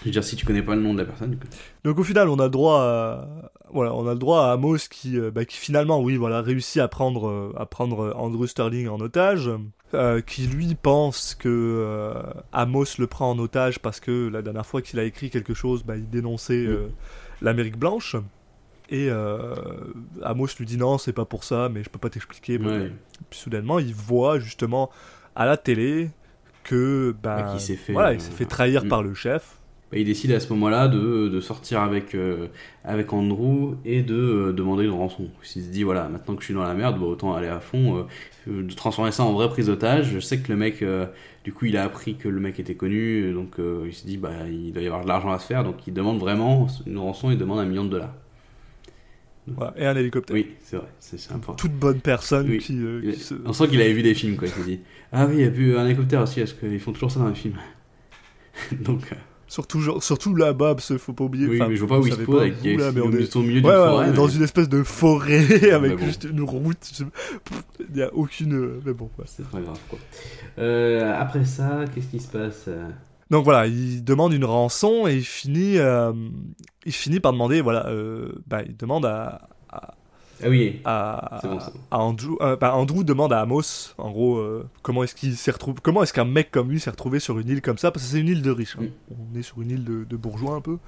[0.02, 1.36] Je veux dire, si tu connais pas le nom de la personne.
[1.36, 1.48] quoi.
[1.84, 3.28] Donc au final, on a le droit à,
[3.72, 6.80] voilà, on a le droit à Amos qui, euh, bah, qui finalement, oui, voilà, réussit
[6.80, 9.50] à prendre, euh, à prendre euh, Andrew Sterling en otage,
[9.94, 14.66] euh, qui lui pense que euh, Amos le prend en otage parce que la dernière
[14.66, 16.88] fois qu'il a écrit quelque chose, bah, il dénonçait euh,
[17.40, 18.16] l'Amérique blanche.
[18.90, 19.08] Et
[20.22, 22.58] Amos lui dit non, c'est pas pour ça, mais je peux pas t'expliquer.
[22.58, 22.92] Ouais.
[23.30, 24.90] Puis soudainement, il voit justement
[25.34, 26.10] à la télé
[26.62, 28.88] que bah, Ouais, qu'il s'est fait, voilà, il s'est fait trahir mm.
[28.88, 29.62] par le chef.
[29.92, 32.48] Bah, il décide à ce moment-là de, de sortir avec, euh,
[32.83, 35.28] avec Andrew et de euh, demander une rançon.
[35.55, 37.61] Il se dit, voilà, maintenant que je suis dans la merde, bah, autant aller à
[37.61, 38.07] fond,
[38.48, 40.11] euh, de transformer ça en vraie prise d'otage.
[40.11, 40.83] Je sais que le mec,
[41.44, 44.31] du coup, il a appris que le mec était connu, donc il se dit, bah,
[44.50, 47.31] il doit y avoir de l'argent à se faire, donc il demande vraiment une rançon,
[47.31, 48.14] il demande un million de dollars.
[49.46, 50.35] Voilà, et un hélicoptère.
[50.35, 51.55] Oui, c'est vrai, c'est important.
[51.55, 52.59] toute bonne personne Oui.
[52.59, 53.35] qui, euh, se...
[53.44, 54.46] On sent qu'il avait vu des films, quoi.
[54.46, 56.92] Il s'est dit Ah oui, il y a vu un hélicoptère aussi, parce qu'ils font
[56.92, 57.57] toujours ça dans les films.
[58.72, 59.16] Donc, euh,
[59.52, 61.46] surtout, genre- surtout là-bas, parce qu'il faut pas oublier.
[61.46, 63.36] oui, mais je vois pas où il se pose, avec, vous, là, mais on est,
[63.36, 64.06] au milieu d'une ouais, ouais, forêt.
[64.06, 66.04] on est dans une espèce de forêt avec bon.
[66.06, 66.90] juste une route.
[66.96, 67.04] je-
[67.88, 68.54] Il n'y a aucune.
[68.54, 69.24] euh, Mais bon, ouais.
[69.26, 69.98] C'est pas grave, quoi.
[70.58, 72.88] Euh, après ça, qu'est-ce qui se passe euh
[73.30, 76.12] Donc voilà, il demande une rançon et il finit, euh,
[76.86, 79.94] il finit par demander, voilà, euh, bah, il demande à, à,
[80.44, 81.81] Ah oui, à, bon, c'est bon.
[81.90, 85.50] à Andrew, euh, bah, Andrew demande à Amos, en gros, euh, comment est-ce qu'il s'est
[85.52, 88.05] retrouvé, comment est-ce qu'un mec comme lui s'est retrouvé sur une île comme ça, parce
[88.05, 88.76] que c'est une île de riches.
[88.81, 88.85] hein.
[89.11, 89.14] Mm.
[89.35, 90.78] On est sur une île de, de bourgeois un peu.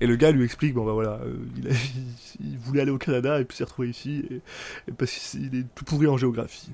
[0.00, 1.70] Et le gars lui explique, bon bah voilà, euh, il, a-
[2.40, 4.34] il- il voulait aller au Canada et puis s'est retrouvé ici, et,
[4.88, 6.70] et parce qu'il est tout pourri en géographie.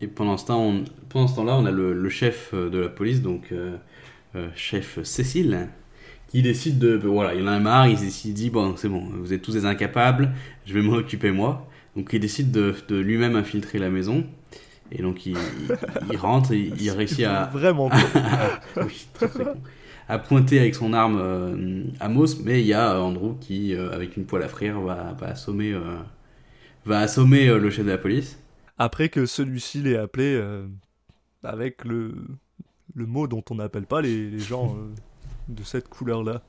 [0.00, 2.88] et pendant ce temps, on- pendant ce temps-là, on a le, le chef de la
[2.88, 3.52] police, donc
[4.54, 5.68] chef Cécile,
[6.36, 6.96] qui décide de.
[6.96, 9.52] ben voilà, il en a marre, il, il dit Bon, c'est bon, vous êtes tous
[9.52, 10.32] des incapables,
[10.66, 11.68] je vais m'en occuper moi.
[11.96, 14.24] Donc il décide de, de lui-même infiltrer la maison.
[14.92, 15.76] Et donc il, il-
[16.12, 17.90] il rentre, il, il réussit à, Vraiment.
[18.76, 19.56] oui, très, très con.
[20.08, 24.16] à pointer avec son arme euh, Amos, mais il y a Andrew qui, euh, avec
[24.16, 25.96] une poêle à frire, va, va assommer, euh,
[26.84, 28.38] va assommer euh, le chef de la police.
[28.78, 30.66] Après que celui-ci l'ait appelé euh,
[31.42, 32.14] avec le,
[32.94, 34.94] le mot dont on n'appelle pas les, les gens euh,
[35.48, 36.42] de cette couleur-là.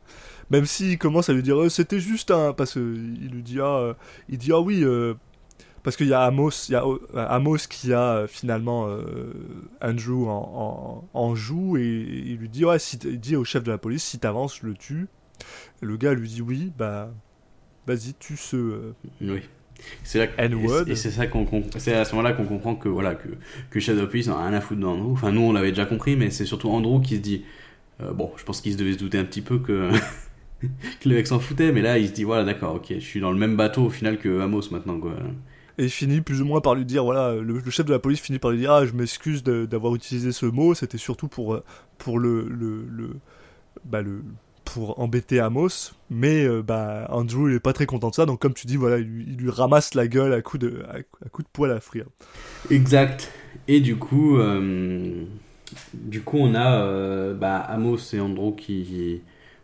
[0.50, 2.54] Même s'il commence à lui dire Euh, c'était juste un.
[2.54, 3.94] Parce qu'il lui dit Ah, euh,
[4.30, 5.14] il dit, ah oui, euh,
[5.84, 6.84] parce qu'il y a Amos, il y a
[7.30, 9.32] Amos qui a finalement euh,
[9.82, 11.84] Andrew en, en, en joue et
[12.26, 14.68] il lui dit Ouais, si il dit au chef de la police si t'avances, je
[14.68, 15.08] le tue.
[15.82, 17.12] Et le gars lui dit Oui, bah.
[17.86, 18.58] Vas-y, tue ce.
[18.58, 19.42] euh, Oui.
[20.04, 20.90] C'est là que- N-word.
[20.90, 21.46] et c'est ça qu'on
[21.78, 23.30] c'est à ce moment-là qu'on comprend que voilà que
[23.70, 25.12] que chef de la police n'a rien à foutre d'Andrew.
[25.14, 27.46] Enfin nous on l'avait déjà compris, mais c'est surtout Andrew qui se dit
[28.02, 29.90] euh, bon, je pense qu'il se devait se douter un petit peu que
[30.62, 33.20] que le mec s'en foutait, mais là il se dit voilà d'accord, ok, je suis
[33.20, 35.14] dans le même bateau au final que Amos maintenant quoi.
[35.80, 38.00] Et il finit plus ou moins par lui dire, voilà, le, le chef de la
[38.00, 41.54] police finit par lui dire, ah, je m'excuse d'avoir utilisé ce mot, c'était surtout pour,
[41.54, 41.64] euh,
[42.00, 43.10] pour le, le, le,
[43.86, 44.24] bah, le,
[44.66, 48.42] pour embêter Amos, mais euh, bah, Andrew il est pas très content de ça, donc
[48.42, 50.96] comme tu dis, voilà, il, lui- il lui ramasse la gueule à coup de, à,
[51.24, 52.08] à coup de poêle à frire.
[52.72, 53.32] Exact.
[53.68, 55.26] Et du coup, euh,
[55.94, 59.22] du coup, on a euh, bah, Amos et Andrew qui,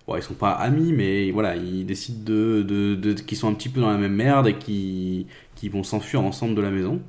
[0.08, 3.54] bon, ils sont pas amis, mais voilà, ils décident de, de, de- qu'ils sont un
[3.54, 7.02] petit peu dans la même merde et qui, qui vont s'enfuir ensemble de la maison.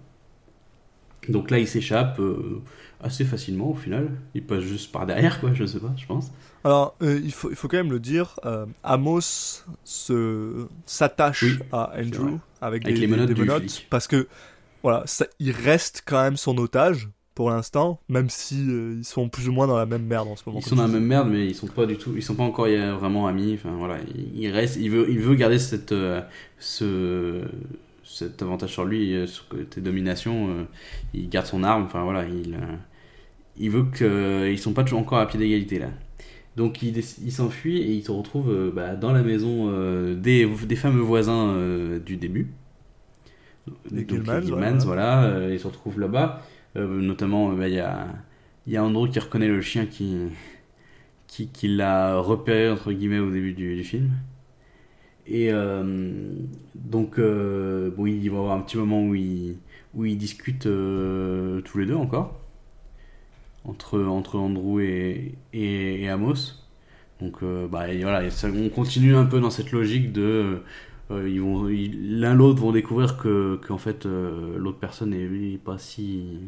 [1.29, 2.61] Donc là, ils s'échappent euh,
[3.03, 4.11] assez facilement au final.
[4.35, 5.53] Ils passent juste par derrière, quoi.
[5.55, 6.31] Je sais pas, je pense.
[6.65, 11.59] Alors, euh, il, faut, il faut quand même le dire, euh, Amos se s'attache Oui,
[11.73, 13.29] à Andrew avec, Avec des, les menottes
[13.69, 14.29] des parce que
[14.83, 19.29] voilà, ça, il reste quand même son otage pour l'instant, même si euh, ils sont
[19.29, 20.61] plus ou moins dans la même merde en ce moment.
[20.61, 22.45] Ils sont dans la même merde, mais ils sont pas du tout, ils sont pas
[22.45, 23.55] encore euh, vraiment amis.
[23.55, 26.21] Enfin voilà, il, il reste, il veut, il veut garder cette, euh,
[26.59, 27.43] ce,
[28.05, 30.49] cet avantage sur lui, euh, sur côté domination.
[30.49, 30.65] euh,
[31.13, 31.85] il garde son arme.
[31.85, 32.57] Enfin voilà, il,
[33.59, 35.89] il veut que, ils sont pas toujours encore à pied d'égalité là.
[36.57, 39.73] Donc il, s'enfuit et il se retrouve bah, dans la maison
[40.15, 41.53] des, des fameux voisins
[42.07, 42.53] du début.
[43.91, 44.79] Les Donc, Gilmans, les voilà.
[44.79, 46.43] Gilmans, voilà, il se retrouve là-bas.
[46.77, 48.09] Euh, notamment, euh, bah, il y, a,
[48.67, 50.17] il y a Andrew qui reconnaît le chien qui,
[51.27, 54.11] qui, qui l'a repéré entre guillemets au début du, film.
[55.27, 56.35] Et euh,
[56.75, 59.57] donc, bon, il va y avoir un petit moment où ils,
[59.95, 62.41] où ils discutent tous les deux encore,
[63.65, 66.55] entre, entre Andrew et, et, Amos.
[67.21, 70.63] Donc, bah, voilà, on continue un peu dans cette logique de.
[71.11, 75.23] ils vont, l'un l'autre vont découvrir que qu'en fait l'autre personne est,
[75.55, 76.41] est pas si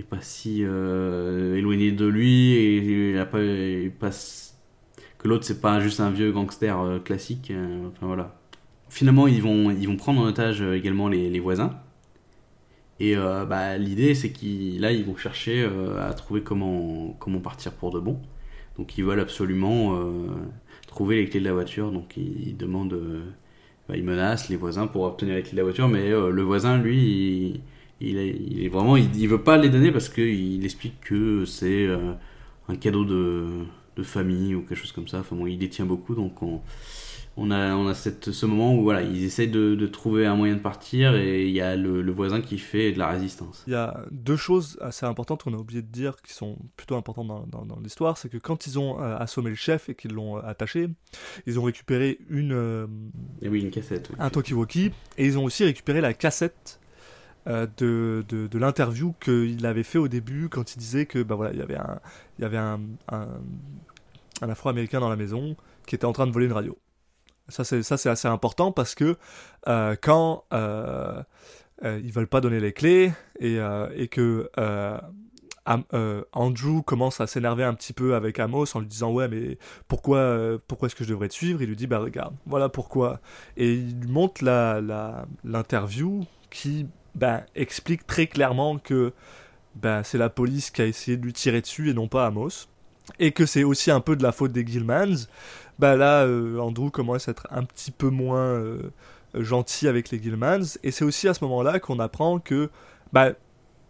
[0.00, 5.80] est pas si euh, éloigné de lui et, il a pas, que l'autre c'est pas
[5.80, 8.38] juste un vieux gangster euh, classique euh, enfin voilà.
[8.88, 11.80] Finalement ils vont ils vont prendre en otage également les, les voisins.
[12.98, 15.68] Et bah, l'idée c'est qu'ils là ils vont chercher
[16.00, 18.20] à trouver comment comment partir pour de bon.
[18.78, 19.98] Donc ils veulent absolument
[20.86, 21.90] trouver les clés de la voiture.
[21.92, 22.98] Donc ils, demandent
[23.88, 25.88] bah, ils menacent les voisins pour obtenir les clés de la voiture.
[25.88, 27.60] Mais le voisin lui
[28.00, 31.44] il est, il est vraiment, il, il veut pas les donner parce qu'il explique que
[31.44, 32.12] c'est euh,
[32.68, 33.64] un cadeau de,
[33.96, 35.20] de famille ou quelque chose comme ça.
[35.20, 36.60] Enfin bon, il détient beaucoup, donc on,
[37.38, 40.36] on a, on a cette, ce moment où voilà, ils essayent de, de trouver un
[40.36, 43.62] moyen de partir et il y a le, le voisin qui fait de la résistance.
[43.66, 46.96] Il y a deux choses assez importantes qu'on a oublié de dire qui sont plutôt
[46.96, 48.16] importantes dans, dans- dans l'histoire.
[48.16, 50.88] C'est que quand ils ont euh, assommé le chef et qu'ils l'ont euh, attaché,
[51.46, 52.86] ils ont récupéré une, euh,
[53.42, 54.08] Et oui, une cassette.
[54.10, 54.16] oui.
[54.18, 56.80] un talkie-walkie et ils ont aussi récupéré la cassette
[57.46, 61.34] euh, de, de, de l'interview qu'il avait fait au début quand il disait que bah
[61.34, 62.00] voilà il y avait un
[62.38, 62.80] il y avait un,
[63.10, 63.28] un,
[64.42, 65.56] un Afro-américain dans la maison
[65.86, 66.76] qui était en train de voler une radio.
[67.48, 69.16] Ça c'est ça c'est assez important parce que
[69.68, 71.22] euh, quand euh,
[71.84, 73.58] euh, ils veulent pas donner les clés et,
[73.94, 74.50] et que
[76.32, 80.58] Andrew commence à s'énerver un petit peu avec Amos en lui disant ouais mais pourquoi
[80.66, 81.62] pourquoi est-ce que je devrais te suivre?
[81.62, 83.20] Il lui dit bah regarde voilà pourquoi
[83.56, 89.12] et il lui montre la- l'interview qui ben, explique très clairement que
[89.74, 92.68] ben, c'est la police qui a essayé de lui tirer dessus et non pas Amos.
[93.18, 95.26] Et que c'est aussi un peu de la faute des Gilmans.
[95.78, 98.90] Bah là euh, Andrew commence à être un petit peu moins euh,
[99.34, 100.76] gentil avec les Gilmans.
[100.82, 102.70] Et c'est aussi à ce moment-là qu'on apprend que
[103.12, 103.32] bah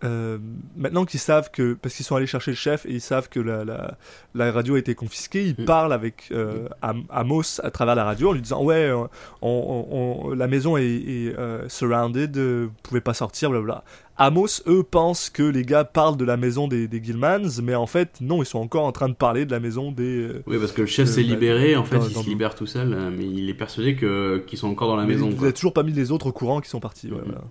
[0.04, 0.38] euh,
[0.76, 3.40] maintenant qu'ils savent que parce qu'ils sont allés chercher le chef et ils savent que
[3.40, 3.96] la, la,
[4.34, 5.64] la radio a été confisquée, ils Mm.
[5.64, 8.96] parlent avec euh, Am- Amos à travers la radio en lui disant ouais euh,
[9.40, 9.96] on, on-
[10.30, 13.84] on- la maison est, est, euh, surrounded, vous pouvez pas sortir, blablabla.
[14.18, 17.86] Amos, eux, pensent que les gars parlent de la maison des, des Gilmans, mais en
[17.86, 20.30] fait, non, ils sont encore en train de parler de la maison des.
[20.46, 22.54] Oui, parce que le chef s'est bah, libéré, en fait, dans- il dans se libère
[22.54, 25.28] tout seul, euh, mais il est persuadé qu'ils sont encore dans la mais maison.
[25.28, 25.44] Vous quoi.
[25.44, 27.10] avez toujours pas mis les autres au courant qui sont partis.
[27.10, 27.42] ouais, voilà.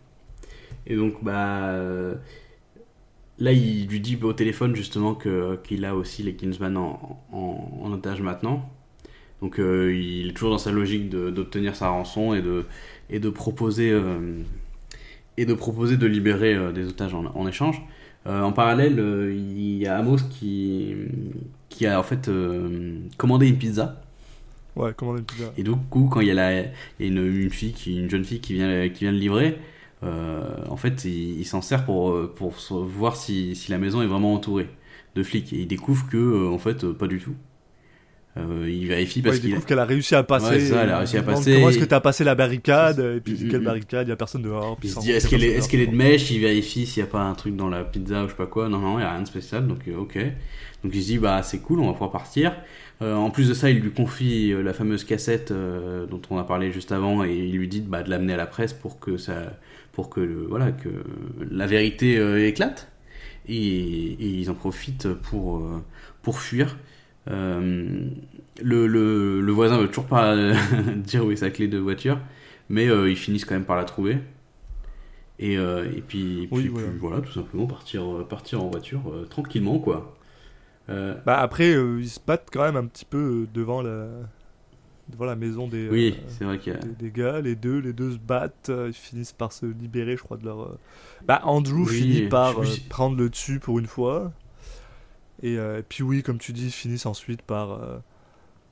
[0.88, 1.74] Et donc, bah.
[3.38, 7.80] Là, il lui dit au téléphone justement que qu'il a aussi les Kingsman en, en,
[7.82, 8.70] en otage maintenant.
[9.42, 12.66] Donc, euh, il est toujours dans sa logique d'obtenir sa rançon et de,
[13.10, 13.92] et de proposer.
[13.92, 14.42] euh,
[15.38, 17.82] et de proposer de libérer euh, des otages en, en échange.
[18.28, 18.98] En parallèle,
[19.34, 20.96] il y a Amos qui,
[21.70, 22.28] qui a en fait
[23.18, 24.02] commandé une pizza.
[24.76, 26.68] Ouais, comment une pizza Et du coup, quand il y a, la, il
[27.00, 29.58] y a une, une fille, qui, une jeune fille qui vient, qui vient le livrer,
[30.70, 34.08] en fait, il, il s'en sert pour, euh, pour voir si, si la maison est
[34.08, 34.70] vraiment entourée
[35.16, 35.54] de flics.
[35.54, 37.36] Et il découvre que, euh, en fait, euh, pas du tout.
[38.38, 39.50] Euh, il vérifie parce il qu'il.
[39.52, 40.46] découvre qu'elle a réussi à passer.
[40.46, 41.54] Ouais, c'est ça, elle a il réussi à demande passer.
[41.54, 44.42] Comment est-ce que t'as passé la barricade Et puis, quelle barricade Il y a personne
[44.42, 44.76] dehors.
[44.76, 45.44] puis Il se dit est-ce qu'elle
[45.82, 46.32] est, de mèche?
[46.32, 48.48] Il vérifie s'il n'y a pas un truc dans la pizza ou je sais pas
[48.48, 48.68] quoi.
[48.68, 49.66] Non, non, il n'y a rien de spécial.
[49.66, 50.18] Donc, euh, ok.
[50.84, 52.54] Donc il se dit bah c'est cool, on va pouvoir partir.
[53.02, 56.38] Euh, en plus de ça, il lui confie euh, la fameuse cassette euh, dont on
[56.38, 59.00] a parlé juste avant et il lui dit bah, de l'amener à la presse pour
[59.00, 59.58] que ça,
[59.96, 60.90] pour que le- voilà que
[61.50, 62.92] la vérité euh, éclate.
[63.48, 63.54] Et,
[64.14, 65.82] et ils en profitent pour euh,
[66.24, 66.78] pour fuir.
[67.30, 68.08] Euh,
[68.62, 70.36] le, le, le voisin veut toujours pas
[70.96, 72.20] dire où est sa clé de voiture,
[72.70, 74.18] mais euh, ils finissent quand même par la trouver.
[75.38, 76.88] Et, euh, et puis, et Oui, puis- voilà.
[76.90, 80.18] puis voilà, tout simplement partir, partir en voiture tranquillement, quoi.
[80.88, 84.08] Bah après, ils se battent quand même un petit peu devant la,
[85.10, 86.78] devant la maison des, oui, euh, vrai a.
[86.78, 87.40] des, des gars.
[87.42, 88.70] Les deux, les deux se battent.
[88.70, 90.62] euh, ils finissent par se libérer, je crois, de leur.
[90.64, 90.80] euh,
[91.28, 94.32] Bah Andrew Oui, finit par je euh, prendre le dessus pour une fois.
[95.44, 97.80] Et euh, puis oui, comme tu dis, ils finissent ensuite par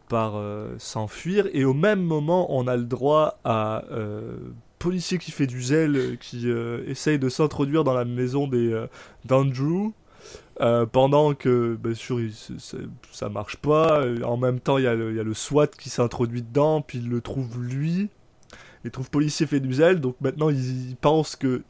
[0.10, 0.39] par
[0.78, 1.48] s'enfuir.
[1.54, 3.84] Et au même moment, on a le droit à
[4.80, 6.50] policier qui fait du zèle, qui
[6.88, 8.86] essaye de s'introduire dans la maison des
[9.26, 9.91] d'Andrew.
[10.62, 12.31] Euh, pendant que, bien sûr, il-
[13.12, 14.01] ça marche pas.
[14.01, 16.43] Euh, En même temps, il y, a le- il y a le SWAT qui s'introduit
[16.43, 18.09] dedans, puis il le trouve lui.
[18.86, 21.62] Il trouve policier fait du zèle, donc maintenant il, il pense que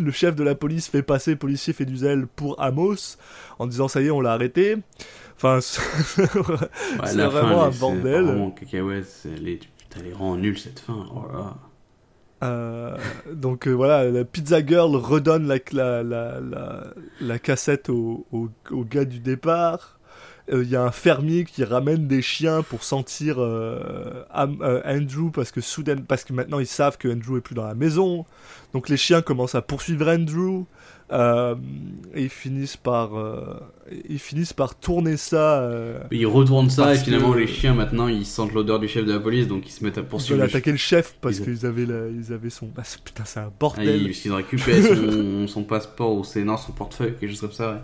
[0.00, 3.18] le chef de la police fait passer policier fait du zèle pour Amos,
[3.58, 4.76] en disant ça y est, on l'a arrêté.
[5.36, 5.82] Enfin, c'est
[6.22, 8.24] Ouais, vraiment fin, un c'est bordel.
[8.24, 8.50] Vraiment
[9.78, 11.06] putain, est vraiment nulle cette fin.
[11.14, 11.56] Oh là.
[12.42, 12.96] Euh,
[13.32, 18.26] donc euh, voilà, la Pizza Girl redonne la, cassette au,
[18.90, 19.98] gars du départ.
[20.52, 23.38] euh, il y a un fermier qui ramène des chiens pour sentir
[24.30, 27.74] Andrew parce que soudain, parce que maintenant ils savent que Andrew est plus dans la
[27.74, 28.26] maison.
[28.72, 30.64] Donc les chiens commencent à poursuivre Andrew.
[31.12, 31.54] Euh,
[32.14, 33.60] et ils finissent par, euh,
[34.08, 35.60] ils finissent par tourner ça.
[35.62, 39.04] euh, Ils retournent ça et finalement que- les chiens maintenant ils sentent l'odeur du chef
[39.04, 40.38] de la police donc ils se mettent à ils poursuivre.
[40.40, 42.66] veulent le attaquer le chef parce Ils- qu'ils avaient, la- ils avaient son.
[42.66, 44.02] Bah, putain, c'est un Ah, bordel.
[44.02, 47.70] il, il récupère son, son passeport ou ses, non, son portefeuille, quelque chose comme ça.
[47.72, 47.78] Ouais.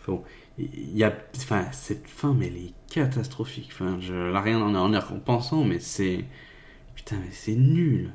[0.00, 0.22] Enfin, bon,
[0.58, 3.70] il y a, enfin, cette fin, mais elle est catastrophique.
[3.72, 6.24] Enfin, je, là, rien en, en repensant, mais c'est.
[6.96, 8.10] Putain, mais c'est nul.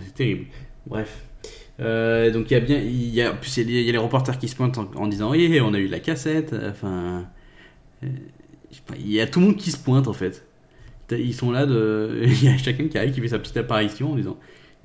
[0.00, 0.46] C'est terrible.
[0.86, 1.24] Bref.
[1.80, 2.78] Euh, donc il y a bien.
[2.78, 5.30] Il y a, plus, il y a, les reporters qui se pointent en, en disant
[5.30, 6.54] Oui, on a eu la cassette.
[6.68, 7.24] Enfin.
[8.02, 8.08] euh,
[8.70, 10.46] sais pas, Il y a tout le monde qui se pointe en fait.
[11.10, 12.20] Ils sont là de.
[12.24, 14.36] Il y a chacun qui arrive qui fait sa petite apparition en disant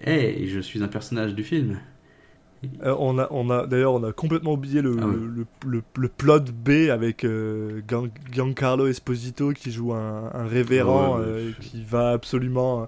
[0.05, 1.79] Hey, je suis un personnage du film.
[2.85, 6.07] Euh, on a, on a d'ailleurs, on a complètement oublié le, Ah le, le, le
[6.07, 11.31] plot B avec euh, Gian- Giancarlo Esposito qui joue un, un révérend Ouais, ouais.
[11.31, 12.87] euh, qui va absolument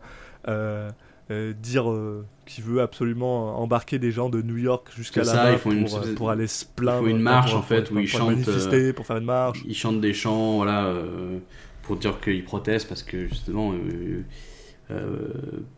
[1.32, 5.98] euh, dire euh, qui veut absolument embarquer des gens de New York jusqu'à une pour,
[5.98, 7.08] euh, pour aller se plaindre.
[7.08, 9.26] ils font une marche, pour- en fait, pour- où ils chantent, manifester, pour faire une
[9.26, 9.64] marche.
[9.68, 11.40] Ils chantent des chants, voilà, euh,
[11.84, 13.74] pour dire qu'ils protestent parce que justement,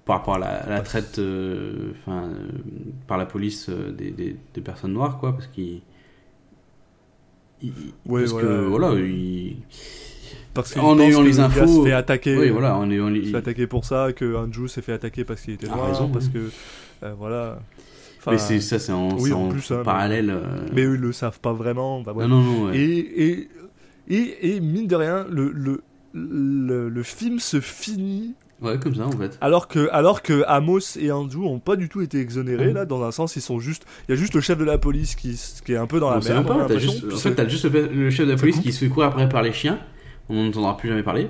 [0.06, 1.20] par rapport à la, à la traite,
[2.02, 2.30] enfin,
[3.08, 5.82] par la police des, des, des personnes noires, quoi, parce qu'ils.
[7.64, 8.48] Ouais, parce voilà.
[8.48, 9.58] que voilà, ils-
[10.62, 12.38] Parce qu'ils en ayant les infos- se fait attaquer.
[12.38, 15.54] oui, voilà, Il se fait attaquer pour ça, que Andrew s'est fait attaquer parce qu'il
[15.54, 16.38] était Ah, noir, raison, parce que
[17.04, 17.60] euh, voilà.
[18.20, 20.30] Enfin, mais c'est ça, c'est en, oui, en en plus, hein, parallèle.
[20.32, 20.42] euh,
[20.74, 22.02] mais eux ils le savent pas vraiment.
[22.02, 22.28] bah, ouais.
[22.28, 22.78] non, non, ouais.
[22.78, 23.50] Et, et,
[24.10, 25.82] et, et mine de rien, le, le,
[26.14, 29.38] le, le film se finit Ouais, comme ça en fait.
[29.40, 32.74] alors que, alors que Amos et Andrew ont pas du tout été exonérés Mhm.
[32.74, 32.86] là.
[32.86, 33.86] Dans un sens, ils sont juste.
[34.10, 36.10] Il y a juste le chef de la police qui, qui est un peu dans
[36.10, 36.48] la merde.
[36.48, 36.92] pas, l'impression.
[36.92, 39.10] juste, en fait, t'as juste le, le chef de la police qui se fait courir
[39.10, 39.78] après par les chiens.
[40.30, 41.30] On n'en entendra plus jamais parler.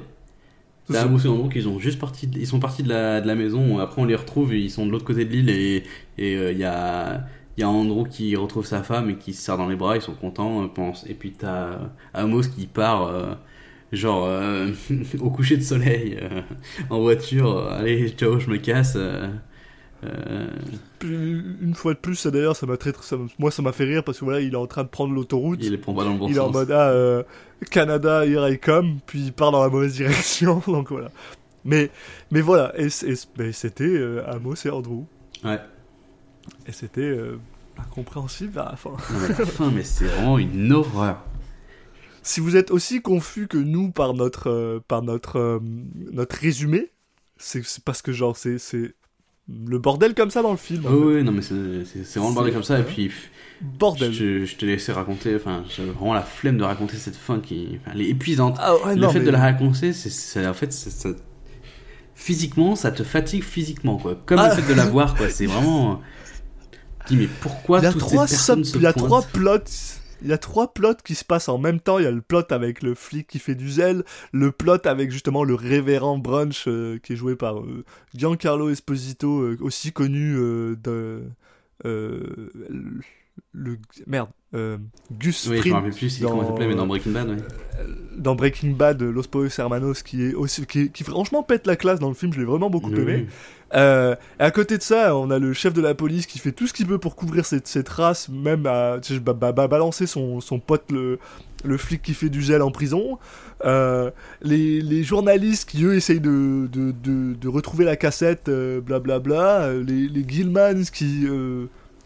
[0.85, 3.27] c'est T'as et Andrew qui sont juste partis, de- ils sont partis de la, de
[3.27, 3.79] la maison.
[3.79, 5.83] Après, on les retrouve et ils sont de l'autre côté de l'île et
[6.17, 7.25] et euh, il y a
[7.57, 9.95] il y a Andrew qui retrouve sa femme et qui se serre dans les bras.
[9.97, 11.05] Ils sont contents, euh, pense.
[11.09, 11.79] Et puis t'as
[12.13, 13.03] Amos qui part.
[13.07, 13.33] euh,
[13.93, 14.69] Genre euh,
[15.21, 16.41] au coucher de soleil euh,
[16.89, 18.97] en voiture, euh, allez ciao je me casse.
[20.03, 20.47] Euh,
[21.03, 24.03] une fois de plus, d'ailleurs, ça m'a très, ça m- moi ça m'a fait rire
[24.03, 25.59] parce que voilà, il est en train de prendre l'autoroute.
[25.61, 27.23] il prend pas dans le bon il est en mode ah, euh,
[27.71, 31.09] Canada, here I come, puis il part dans la mauvaise direction, donc voilà.
[31.65, 31.89] Mais,
[32.31, 35.03] mais voilà, et, c'était euh, Amos et Andrew.
[35.43, 35.59] Ouais.
[36.67, 37.37] Et c'était euh,
[37.77, 38.91] incompréhensible à la fin.
[39.11, 41.23] Mais la fin, mais c'est vraiment une horreur.
[42.21, 45.59] Si vous êtes aussi confus que nous par notre, euh, par notre, euh,
[46.11, 46.91] notre résumé,
[47.37, 48.93] c'est c'est parce que genre c'est c'est
[49.49, 50.85] le bordel comme ça dans le film.
[50.85, 51.53] en Oui, non, mais c'est
[52.15, 52.79] vraiment le bordel comme ça.
[52.79, 53.11] Et puis,
[53.61, 54.11] Bordel.
[54.13, 55.35] je, je te laissais raconter.
[55.35, 57.77] Enfin, j'avais vraiment la flemme de raconter cette fin qui.
[57.81, 58.57] Enfin, elle est épuisante.
[58.59, 60.71] Ah ouais, le non, fait mais- de la raconter, c'est- en fait.
[60.73, 61.09] ça-
[62.15, 64.19] Physiquement, ça te fatigue physiquement, quoi.
[64.25, 64.49] Comme Ah.
[64.55, 65.29] le fait de la voir, quoi.
[65.29, 66.01] C'est vraiment.
[67.07, 68.85] Tu dis, mais pourquoi il y a toutes trois ces personnes sub- se il y
[68.87, 69.59] a trois plots
[70.21, 71.99] il y a trois plots qui se passent en même temps.
[71.99, 75.11] Il y a le plot avec le flic qui fait du zèle le plot avec
[75.11, 77.83] justement le révérend brunch euh, qui est joué par euh,
[78.15, 81.23] Giancarlo Esposito euh, aussi connu de
[81.83, 83.77] le-
[84.07, 84.77] merde euh,
[85.17, 87.35] Gus Oui, je me rappelle plus dans- comment il s'appelait, mais dans Breaking Bad, ouais.
[88.17, 91.99] dans Breaking Bad Los Poos Hermanos qui est aussi qui, qui franchement pète la classe
[91.99, 93.27] dans le film je l'ai vraiment beaucoup Oui, aimé
[93.75, 96.53] euh, et à côté de ça, on a le chef de la police qui fait
[96.53, 99.51] tout ce qu'il peut pour couvrir cette, cette race, même à tu sais, bah, bah,
[99.51, 101.19] bah, balancer son, son pote, le,
[101.65, 103.17] le flic qui fait du gel en prison.
[103.65, 104.09] Euh,
[104.41, 109.63] les, les journalistes qui, eux, essayent de, de, de, de retrouver la cassette, euh, blablabla.
[109.63, 111.25] Euh, les, les Gilmans qui...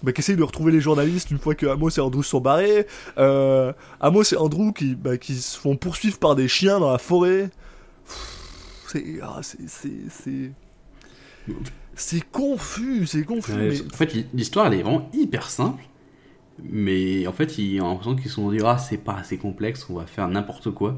[0.04, 2.88] bah, qui essayent de retrouver les journalistes une fois que Amos et Andrew sont barrés.
[3.18, 6.98] Euh, Amos et Andrew qui, bah, qui se font poursuivre par des chiens dans la
[6.98, 7.50] forêt.
[8.88, 9.20] C'est...
[9.22, 10.52] ah, c'est- c'est- c'est...
[11.94, 13.52] C'est confus, c'est confus.
[13.52, 13.82] Ouais, mais...
[13.82, 15.84] En fait, l'histoire, elle est vraiment hyper simple.
[16.64, 19.88] Mais en fait, ils ont l'impression qu'ils se sont dit, ah, c'est pas assez complexe,
[19.90, 20.98] on va faire n'importe quoi.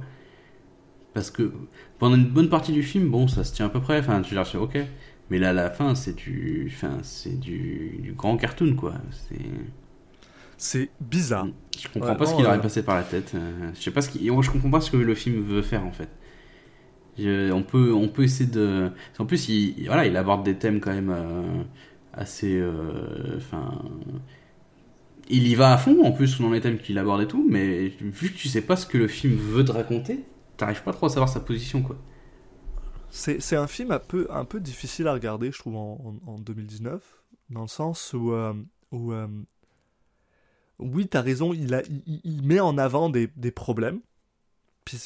[1.14, 1.54] Parce que
[2.00, 4.00] pendant une bonne partie du film, bon, ça se tient à peu près.
[4.00, 4.78] Enfin, tu dis, ok.
[5.30, 8.94] Mais là, à la fin, c'est du, enfin, c'est du, du grand cartoon, quoi.
[9.12, 9.40] C'est,
[10.58, 11.48] C'est bizarre.
[11.78, 13.34] je comprends Ouais, pas ce qu'il aurait euh, passé par la tête.
[13.36, 15.86] Euh, je sais pas ce qu'il, je comprends pas ce que le film veut faire,
[15.86, 16.10] en fait.
[17.18, 18.90] Je- on peut, on peut essayer de.
[19.20, 21.64] En plus, il, voilà, il aborde des thèmes quand même euh,
[22.14, 22.58] assez.
[22.60, 23.80] euh, Enfin.
[25.30, 27.88] il y va à fond en plus dans les thèmes qu'il aborde et tout, mais
[28.02, 30.24] vu que tu sais pas ce que le film veut te raconter,
[30.58, 31.98] t'arrives pas trop à savoir sa position quoi.
[33.16, 36.32] C'est c'est un film un peu, un peu difficile à regarder, je trouve, en, en-
[36.32, 37.02] en 2019,
[37.52, 38.54] dans le sens où, euh,
[38.92, 39.28] où euh,
[40.80, 41.84] oui, t'as raison, il, a,
[42.24, 44.00] il, met en avant des, des problèmes,
[44.84, 44.98] puis,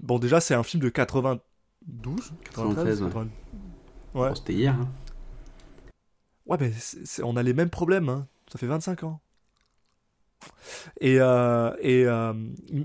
[0.00, 3.08] bon, déjà, c'est un film de 92 93, ouais.
[3.08, 3.28] 80.
[4.14, 4.28] Ouais.
[4.28, 4.74] Bon, C'était hier.
[4.74, 4.88] hein.
[6.46, 6.72] Ouais, mais
[7.24, 8.28] on a les mêmes problèmes, hein.
[8.50, 9.20] ça fait 25 ans.
[11.00, 12.32] Et, euh, et euh,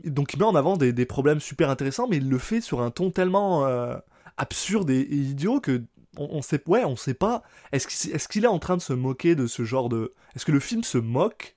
[0.06, 2.82] donc il met en avant des, des problèmes super intéressants, mais il le fait sur
[2.82, 3.96] un ton tellement euh,
[4.42, 5.84] absurde et, et idiot que
[6.18, 7.42] on, on sait, ouais, on sait pas.
[7.72, 10.46] Est-ce qu'il est, qu'il est en train de se moquer de ce genre de Est-ce
[10.46, 11.56] que le film se moque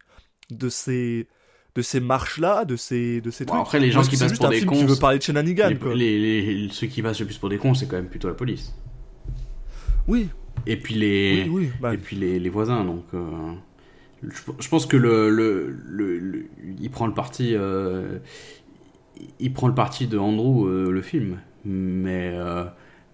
[0.51, 1.29] de ces
[1.75, 3.63] de ces marches là, de ces de ces Bon, trucs?
[3.63, 5.71] après, les gens qui passent pour un des film cons, qui veut parler de shenanigans
[5.71, 5.95] Les, quoi.
[5.95, 8.35] les- les- ceux qui passent le plus pour des cons, c'est quand même plutôt la
[8.35, 8.73] police.
[10.07, 10.29] Oui,
[10.67, 11.71] Et puis les, oui, oui.
[11.81, 12.85] bah, et puis les, les voisins.
[12.85, 13.53] Donc, euh,
[14.23, 16.47] je, je pense que le, le, le- le-
[16.81, 18.19] il prend le parti, euh,
[19.41, 22.65] il prend le parti de Andrew euh, le film, mais euh,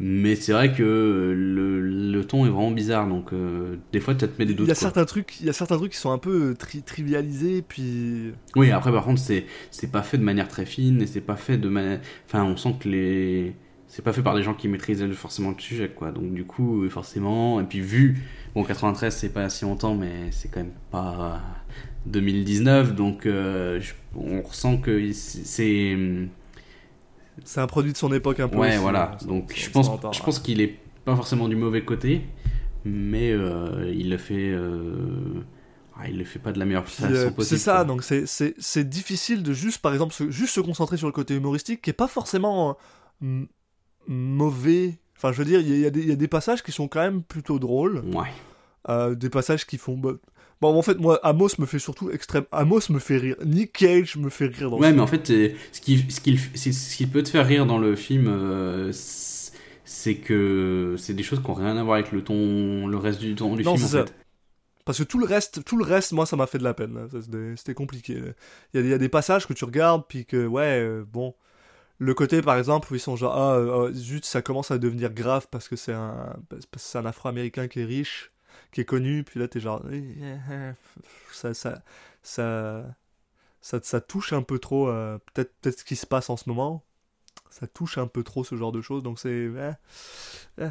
[0.03, 3.07] mais c'est vrai que le, le ton est vraiment bizarre.
[3.09, 4.66] Donc euh, des fois, tu te mets des doutes.
[4.66, 4.80] il y a quoi.
[4.80, 8.70] certains trucs, il y a certains trucs qui sont un peu tri- trivialisés, puis Oui,
[8.70, 11.59] après par contre, c'est c'est pas fait de manière très fine et c'est pas fait
[11.59, 12.01] de manière.
[12.26, 13.55] Enfin, on sent que les.
[13.92, 16.12] C'est pas fait par des gens qui maîtrisent forcément le sujet, quoi.
[16.12, 17.61] Donc, du coup, euh, forcément.
[17.61, 18.22] Et puis, vu.
[18.55, 21.40] Bon, 93, c'est pas si longtemps, mais c'est quand même pas
[22.07, 22.94] 2019.
[22.94, 23.80] Donc, euh,
[24.14, 25.96] on ressent que c'est-
[27.45, 27.61] c'est.
[27.61, 28.59] un produit de son époque un peu.
[28.59, 29.12] Ouais, aussi, voilà.
[29.20, 30.24] hein, Donc, je pense, je ouais.
[30.24, 32.22] pense qu'il est pas forcément du mauvais côté,
[32.85, 34.51] mais euh, il le fait.
[34.51, 35.43] euh,
[35.99, 37.45] ah, il le fait pas de la meilleure façon euh, possible.
[37.59, 37.85] c'est ça, quoi.
[37.85, 38.24] donc c'est-
[38.89, 41.95] difficile de juste, par exemple, se, juste se concentrer sur le côté humoristique qui est
[41.95, 42.76] pas forcément
[44.09, 44.99] mauvais.
[45.16, 46.72] Enfin, je veux dire, il y, a- y des- il y a des passages qui
[46.72, 48.28] sont quand même plutôt drôles, Ouais.
[48.89, 49.97] euh, des passages qui font.
[49.99, 50.14] bah-
[50.61, 52.44] Bon, en fait, moi, Amos me fait surtout extrême.
[52.52, 53.36] Amos me fait rire.
[53.44, 56.20] Nick Cage me fait rire dans Ouais, ce mais en fait, c'est- ce qui, ce
[56.20, 58.92] qui, ce qui peut te faire rire dans le film, euh,
[59.84, 63.20] c'est que c'est des choses qui n'ont rien à voir avec le ton, le reste
[63.20, 63.86] du ton du Non, film.
[63.86, 64.04] En ça.
[64.04, 64.14] fait.
[64.84, 67.08] Parce que tout le reste, tout le reste, moi, ça m'a fait de la peine.
[67.56, 68.14] C'était compliqué.
[68.74, 70.80] Il y, a, des- il y a des passages que tu regardes, puis que, ouais,
[70.82, 71.34] euh, bon.
[71.98, 75.12] Le côté, par exemple, où ils sont genre, ah, euh, zut, ça commence à devenir
[75.12, 78.30] grave parce que c'est un, parce que c'est un Afro-Américain qui est riche,
[78.72, 80.04] qui est connu, puis là, t'es genre, eh,
[81.32, 81.82] ça, ça,
[82.22, 82.84] ça,
[83.60, 86.48] ça, ça touche un peu trop, euh, peut-être, peut-être ce qui se passe en ce
[86.48, 86.84] moment.
[87.50, 89.72] Ça touche un peu trop ce genre de choses, donc c'est, eh,
[90.58, 90.68] eh.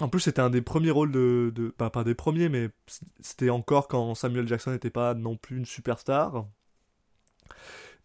[0.00, 2.70] En plus, c'était un des premiers rôles de, de pas, pas des premiers, mais
[3.20, 6.46] c'était encore quand Samuel Jackson n'était pas non plus une superstar.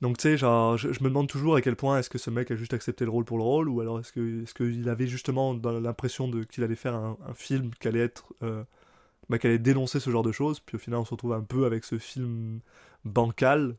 [0.02, 2.52] Donc tu sais, genre, je, me demande toujours à quel point est-ce que ce mec
[2.52, 5.08] a juste accepté le rôle pour le rôle, ou alors est-ce que est-ce qu'il avait
[5.08, 8.64] justement l'impression de qu'il allait faire un, un film qui allait être, euh,
[9.30, 11.42] bah, qui allait dénoncer ce genre de choses, puis au final on se retrouve un
[11.44, 12.60] peu avec ce film
[13.06, 13.78] bancal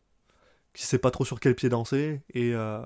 [0.75, 2.81] qui sait pas trop sur quel pied danser et euh,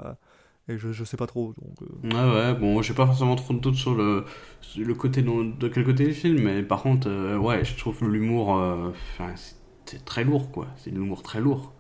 [0.68, 1.54] et je, je sais pas trop.
[1.60, 4.24] Donc euh, Ouais, ouais, bon, j'ai pas forcément trop de doutes sur le,
[4.60, 8.02] sur le côté de quel côté du film, mais par contre, euh, ouais, je trouve
[8.08, 8.90] l'humour, euh,
[9.36, 10.68] c'est- très lourd, quoi.
[10.76, 11.74] C'est de l'humour très lourd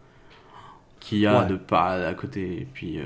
[1.00, 1.46] qu'il y a Ouais.
[1.46, 2.62] de part à côté.
[2.62, 2.98] Et puis,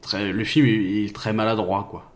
[0.00, 2.11] très, le film, il il est très maladroit, quoi.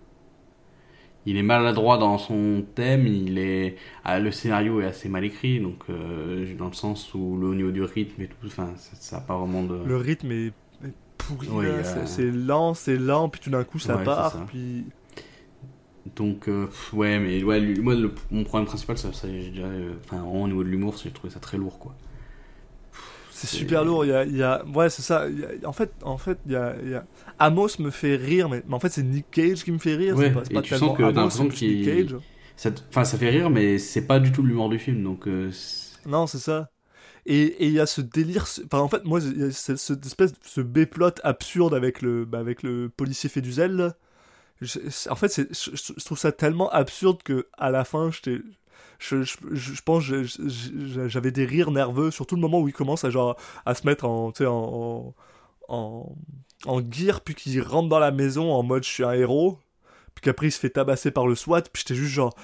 [1.27, 5.61] Il est maladroit dans son thème, il est, ah, le scénario est assez mal écrit,
[5.61, 8.97] donc euh, dans le sens où le au niveau du rythme et tout, enfin, ça,
[8.99, 9.77] ça a pas vraiment de.
[9.85, 10.47] le rythme est,
[10.85, 14.45] est pourri, euh, c'est- lent, c'est lent, puis tout d'un coup ça Ouais, part, ça.
[14.47, 14.85] puis
[16.15, 19.95] Donc, euh, ouais, mais ouais, lui- moi, le- mon problème principal, ça, ça, dirais, euh,
[20.05, 21.95] enfin, vraiment, au niveau de l'humour, j'ai trouvé ça très lourd, quoi.
[23.37, 24.05] C'est super lourd.
[24.05, 25.29] Il y a, il y a- ouais, c'est ça.
[25.29, 27.05] Il y a- en fait, en fait, il y a, il y a-
[27.39, 30.17] Amos me fait rire, mais, mais en fait, c'est Nick Cage qui me fait rire.
[30.17, 32.17] Ouais, c'est pas, c'est et pas tu sens que Amos, l'impression Nick Cage.
[32.57, 35.29] Ça, enfin, ça fait rire, mais c'est pas du tout l'humour du film, donc.
[35.29, 35.51] euh,
[36.07, 36.71] Non, c'est ça.
[37.27, 38.47] Et et il y a ce délire.
[38.65, 42.25] Enfin, en fait, moi, il y a ce- cette espèce ce B-plot absurde avec le,
[42.25, 43.73] bah, avec le policier fait du zèle.
[43.73, 43.95] là.
[44.63, 48.41] Je- c'est- en fait, c'est- je trouve ça tellement absurde que à la fin, j'étais.
[48.99, 53.11] Je, je, je, pense j'avais des rires nerveux, surtout le moment où il commence à,
[53.11, 55.15] genre, à se mettre en, en,
[55.69, 56.17] en,
[56.67, 59.59] en gear, puis qu'il rentre dans la maison en mode je suis un héros,
[60.15, 62.35] puis qu'après il se fait tabasser par le SWAT, puis j'étais juste genre.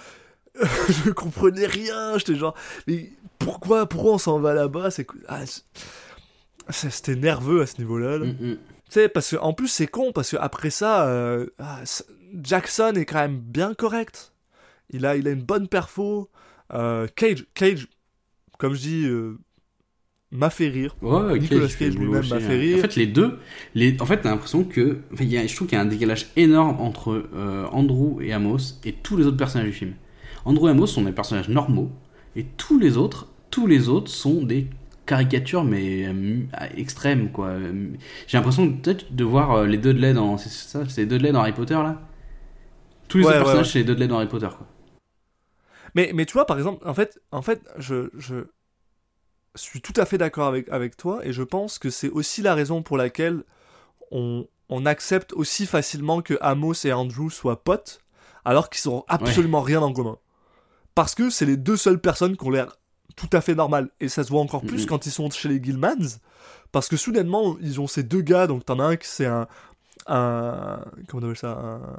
[0.89, 2.55] je comprenais rien, j'étais genre.
[2.87, 4.91] Mais pourquoi, pourquoi on s'en va là-bas?
[4.91, 5.41] C'est ah,
[6.71, 8.19] c'était nerveux à ce niveau-là.
[8.19, 8.27] là.
[8.27, 8.57] Mm, mm.
[8.57, 11.81] Tu sais, parce que en plus c'est con parce que après ça, euh, ah,
[12.43, 14.33] Jackson est quand même bien correct.
[14.91, 16.31] Il a, il a une bonne perfo.
[16.75, 17.89] Euh, Cage, Cage,
[18.59, 19.39] comme je dis, euh,
[20.31, 20.97] m'a fait rire.
[21.03, 22.59] Ouais, Nicolas Cage lui-même m'a fait hein.
[22.59, 22.79] rire.
[22.79, 23.39] En fait, les deux,
[23.75, 23.97] les...
[24.01, 24.99] en fait, t'as l'impression que.
[25.13, 28.33] enfin, y a- je trouve qu'il y a un décalage énorme entre euh, Andrew et
[28.33, 29.95] Amos et tous les autres personnages du film.
[30.45, 31.91] Andrew et Amos sont des personnages normaux,
[32.37, 34.69] et tous les autres, tous les autres sont des
[35.07, 36.07] caricatures, mais
[36.77, 37.53] extrêmes, quoi.
[38.27, 40.39] J'ai l'impression peut-être de voir les Dudley dans.
[40.39, 42.01] C'est ça, c'est les Dudley dans Harry Potter, là?
[43.09, 44.67] Tous les Ouais, autres ouais, personnages, c'est les Dudley dans Harry Potter, quoi.
[45.95, 48.45] Mais, mais tu vois, par exemple, en fait, en fait je, je
[49.55, 52.55] suis tout à fait d'accord avec, avec toi et je pense que c'est aussi la
[52.55, 53.45] raison pour laquelle
[54.11, 58.01] on, on accepte aussi facilement que Amos et Andrew soient potes,
[58.45, 60.19] alors qu'ils ont absolument rien en commun.
[60.95, 62.77] Parce que c'est les deux seules personnes qui ont l'air
[63.17, 63.91] tout à fait normales.
[64.01, 66.19] Et ça se voit encore plus quand ils sont chez les Gilmans,
[66.73, 69.47] parce que soudainement, ils ont ces deux gars, donc t'en as un qui c'est un,
[70.07, 71.53] un comment on appelle ça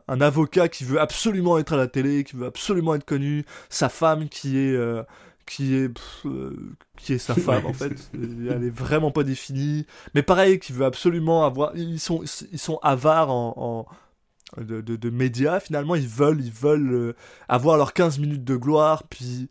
[0.07, 3.45] un, un avocat qui veut absolument être à la télé qui veut absolument être connu
[3.69, 5.03] sa femme qui est euh,
[5.45, 6.55] qui est pff, euh,
[6.97, 8.11] qui est sa femme en fait.
[8.13, 9.85] Elle est vraiment pas définie.
[10.15, 14.95] Mais pareil qui veut absolument avoir ils sont ils sont avares en, en- de, de,
[14.95, 15.95] de médias finalement.
[15.95, 17.15] Ils veulent ils veulent euh,
[17.49, 19.49] avoir leurs 15 minutes de gloire puis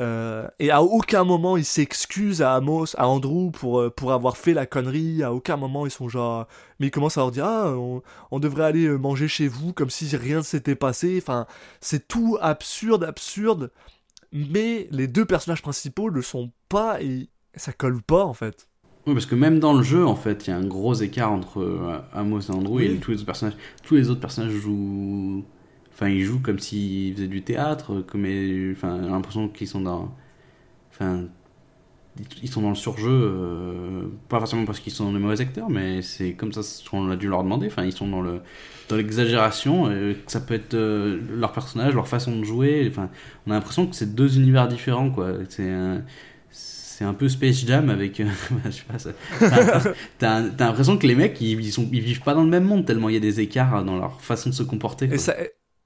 [0.00, 4.36] euh, et à aucun moment ils s'excusent à Amos, à Andrew pour, euh, pour avoir
[4.36, 5.22] fait la connerie.
[5.22, 6.46] À aucun moment ils sont genre.
[6.78, 9.72] Mais ils commencent à leur dire Ah, on, on devrait aller euh, manger chez vous
[9.72, 11.18] comme si rien ne s'était passé.
[11.20, 11.46] Enfin,
[11.80, 13.70] c'est tout absurde, absurde.
[14.32, 18.68] Mais les deux personnages principaux le sont pas et ça colle pas en fait.
[19.06, 21.32] Oui, parce que même dans le jeu, en fait, il y a un gros écart
[21.32, 22.84] entre Amos et Andrew Oui.
[22.86, 23.56] et tous les autres personnages.
[23.82, 25.44] Tous les autres personnages jouent.
[26.00, 28.24] Enfin, ils jouent comme s'ils faisaient du théâtre, comme.
[28.72, 30.14] Enfin, a l'impression qu'ils sont dans.
[30.92, 31.26] Enfin.
[32.42, 36.02] Ils sont dans le surjeu, euh, pas forcément parce qu'ils sont des mauvais acteurs, mais
[36.02, 37.68] c'est comme ça qu'on a dû leur demander.
[37.68, 38.42] Enfin, ils sont dans le
[38.88, 39.86] dans l'exagération.
[39.88, 42.86] euh, ça peut être euh, leur personnage, leur façon de jouer.
[42.90, 43.10] Enfin,
[43.46, 45.34] on a l'impression que c'est deux univers différents, quoi.
[45.48, 46.02] C'est un,
[46.50, 48.20] c'est un peu Space Jam avec.
[48.20, 48.26] euh,
[48.66, 49.12] je sais pas, ça-
[49.48, 49.84] T'as
[50.18, 52.64] t'as- t'as l'impression que les mecs, ils, ils sont, ils vivent pas dans le même
[52.64, 55.06] monde tellement il y a des écarts dans leur façon de se comporter.
[55.06, 55.14] quoi.
[55.14, 55.34] Et, ça,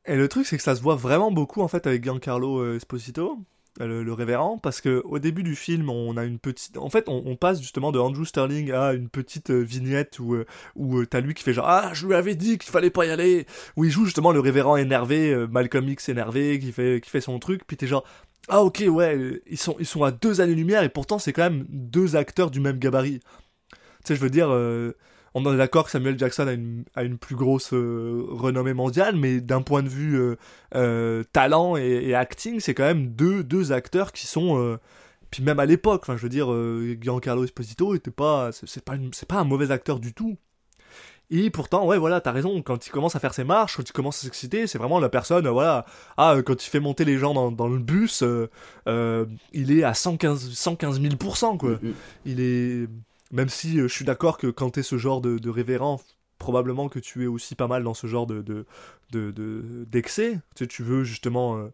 [0.07, 2.77] et le truc, c'est que ça se voit vraiment beaucoup en fait avec Giancarlo euh,
[2.77, 3.39] Esposito,
[3.81, 6.77] euh, le, révérend, parce que au début du film, on a une petite.
[6.77, 10.37] En fait, on, passe justement de Andrew Sterling à une petite euh, vignette où,
[10.77, 13.11] où t'as lui qui fait genre Ah, je lui avais dit qu'il fallait pas y
[13.11, 13.47] aller,
[13.77, 17.39] où il joue justement le révérend énervé, Malcolm X énervé, qui fait, qui fait son
[17.39, 18.05] truc, puis t'es genre.
[18.49, 21.45] Ah ok ouais ils sont ils sont à deux années lumière et pourtant c'est quand
[21.45, 23.21] même deux acteurs du même gabarit.
[23.71, 24.51] Tu sais je veux dire
[25.35, 29.17] on est d'accord que Samuel Jackson a une, a une plus grosse euh, renommée mondiale,
[29.17, 30.37] mais d'un point de vue euh,
[30.77, 34.79] euh, talent et, et acting, c'est quand même deux, deux acteurs qui sont.
[35.31, 38.95] puis même à l'époque, enfin, je veux dire, euh, Giancarlo Esposito était pas, c'est pas,
[39.29, 40.37] pas un mauvais acteur du tout.
[41.31, 43.93] Et pourtant, ouais, voilà, t'as raison, quand il commence à faire ses marches, quand il
[43.93, 47.05] commence à s'exciter, c'est vraiment la personne, euh, voilà, ah, euh, quand il fait monter
[47.05, 48.23] les gens dans, dans le bus,
[48.87, 51.95] il est à 115, 115 000%, quoi Mm, mm.
[52.27, 52.89] il est
[53.35, 56.01] même si euh, je suis d'accord que quand t'es ce genre de, de révérend
[56.39, 58.65] probablement que tu es aussi pas mal dans ce genre de de
[59.13, 61.69] de- de- d'excès tu sais, tu veux justement euh,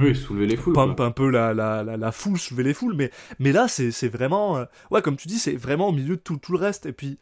[0.00, 0.74] Oui, soulever les foules.
[0.74, 1.06] pump quoi.
[1.06, 4.08] un peu la, la, la, la foule soulever les foules mais mais là c'est c'est
[4.08, 6.86] vraiment euh, ouais comme tu dis c'est vraiment au milieu de tout, tout le reste
[6.86, 7.18] et puis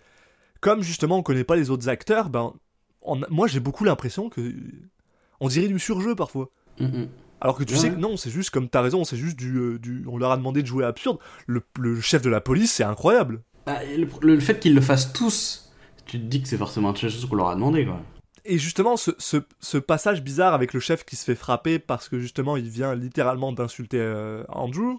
[0.60, 2.52] comme justement on connaît pas les autres acteurs ben
[3.02, 4.40] on moi j'ai beaucoup l'impression que
[5.40, 7.08] on dirait du surjeu parfois Mm, mm.
[7.40, 7.80] alors que tu Ouais.
[7.80, 10.04] sais que non, c'est juste comme t'as raison, c'est juste du, euh, du.
[10.08, 11.18] On leur a demandé de jouer absurde.
[11.46, 13.42] Le, le chef de la police, c'est incroyable.
[13.66, 15.70] Ah, et le, fait qu'ils le fassent tous,
[16.06, 17.86] tu te dis que c'est forcément quelque chose qu'on leur a demandé.
[17.86, 18.00] Quoi.
[18.44, 22.18] Et justement, ce, ce, passage bizarre avec le chef qui se fait frapper parce que
[22.18, 24.98] justement il vient littéralement d'insulter euh, Andrew,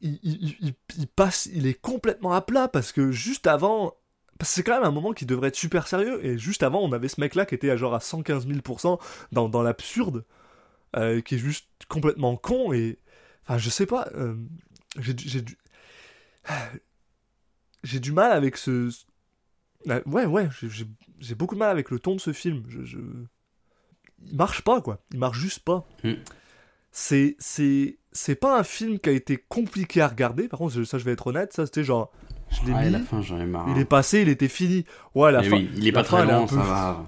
[0.00, 3.94] il, il- passe, il est complètement à plat parce que juste avant,
[4.38, 6.80] parce que c'est quand même un moment qui devrait être super sérieux et juste avant
[6.80, 8.98] on avait ce mec là qui était à genre à 115 000%
[9.32, 10.24] dans, dans l'absurde,
[10.96, 12.98] euh, qui est juste complètement con et
[13.44, 14.34] enfin je sais pas, euh,
[14.98, 15.58] j'ai du-
[17.84, 18.90] j'ai du mal avec ce
[19.88, 22.64] ah, ouais ouais j'ai- beaucoup de mal avec le ton de ce film.
[22.68, 22.98] Je, je...
[24.26, 25.00] Il marche pas, quoi.
[25.12, 25.86] Il marche juste pas.
[26.04, 26.12] Mm.
[26.90, 27.36] C'est,
[28.40, 30.48] pas un film qui a été compliqué à regarder.
[30.48, 32.10] Par contre, ça, je vais être honnête, ça, c'était genre,
[32.50, 33.68] je l'ai Ouais, mis, la fin, j'en ai marre.
[33.70, 34.84] il est passé, il était fini.
[35.14, 37.04] Ouais, la Mais fin, oui, il est la pas fin, très long, peu- ça va.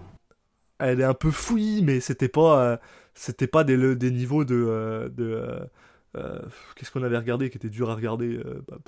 [0.78, 2.76] elle est un peu fouillie, mais c'était pas, euh,
[3.14, 5.60] c'était pas des, des niveaux de, euh, de,
[6.16, 6.38] euh,
[6.76, 8.40] qu'est-ce qu'on avait regardé qui était dur à regarder.
[8.68, 8.78] bah,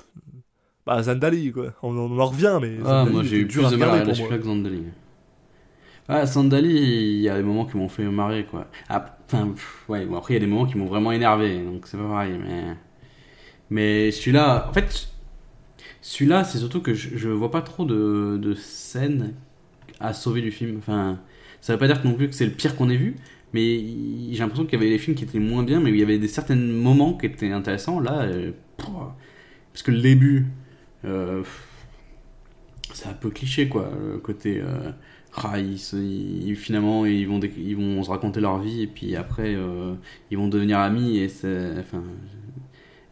[0.85, 1.73] bah, Zandali, quoi.
[1.81, 2.77] On, on en revient, mais.
[2.85, 4.83] Ah, Zandali moi j'ai eu plus de mal à regarder celui-là que Zandali.
[6.07, 6.69] Ah, Sandali,
[7.15, 8.67] il y a des moments qui m'ont fait marrer, quoi.
[8.89, 9.53] Ah, Enfin,
[9.87, 12.07] ouais, bon, après il y a des moments qui m'ont vraiment énervé, donc c'est pas
[12.07, 12.75] pareil, mais.
[13.69, 15.09] Mais celui-là, en fait,
[16.01, 19.33] celui-là, c'est surtout que je, je vois pas trop de, de scènes
[19.99, 20.77] à sauver du film.
[20.79, 21.19] Enfin,
[21.61, 23.15] ça veut pas dire non plus que c'est le pire qu'on ait vu,
[23.53, 23.79] mais
[24.31, 26.19] j'ai l'impression qu'il y avait des films qui étaient moins bien, mais il y avait
[26.19, 27.99] des certains moments qui étaient intéressants.
[27.99, 30.47] Là, euh, parce que le début,
[32.93, 33.89] c'est un peu cliché, quoi.
[33.99, 34.59] Le côté.
[34.61, 34.91] euh,
[35.35, 39.95] ah, ils, finalement, ils vont, ils vont se raconter leur vie, et puis après, euh,
[40.31, 41.27] ils vont devenir amis, et.
[41.79, 42.03] Enfin.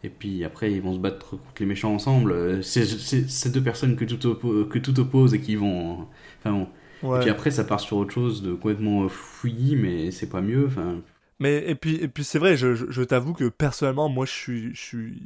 [0.04, 2.32] Et puis après, ils vont se battre contre les méchants ensemble.
[2.32, 6.08] Euh, C'est c'est- ces deux personnes que tout, oppo- que tout oppose et qui vont.
[6.40, 6.68] Enfin bon.
[7.02, 7.18] Ouais.
[7.18, 10.40] Et puis après, ça part sur autre chose de complètement euh, fouillis, mais c'est pas
[10.40, 10.66] mieux.
[10.66, 11.02] Enfin,
[11.40, 14.32] Mais et puis et puis c'est vrai, je, je, je t'avoue que personnellement, moi, je
[14.32, 15.22] suis je suis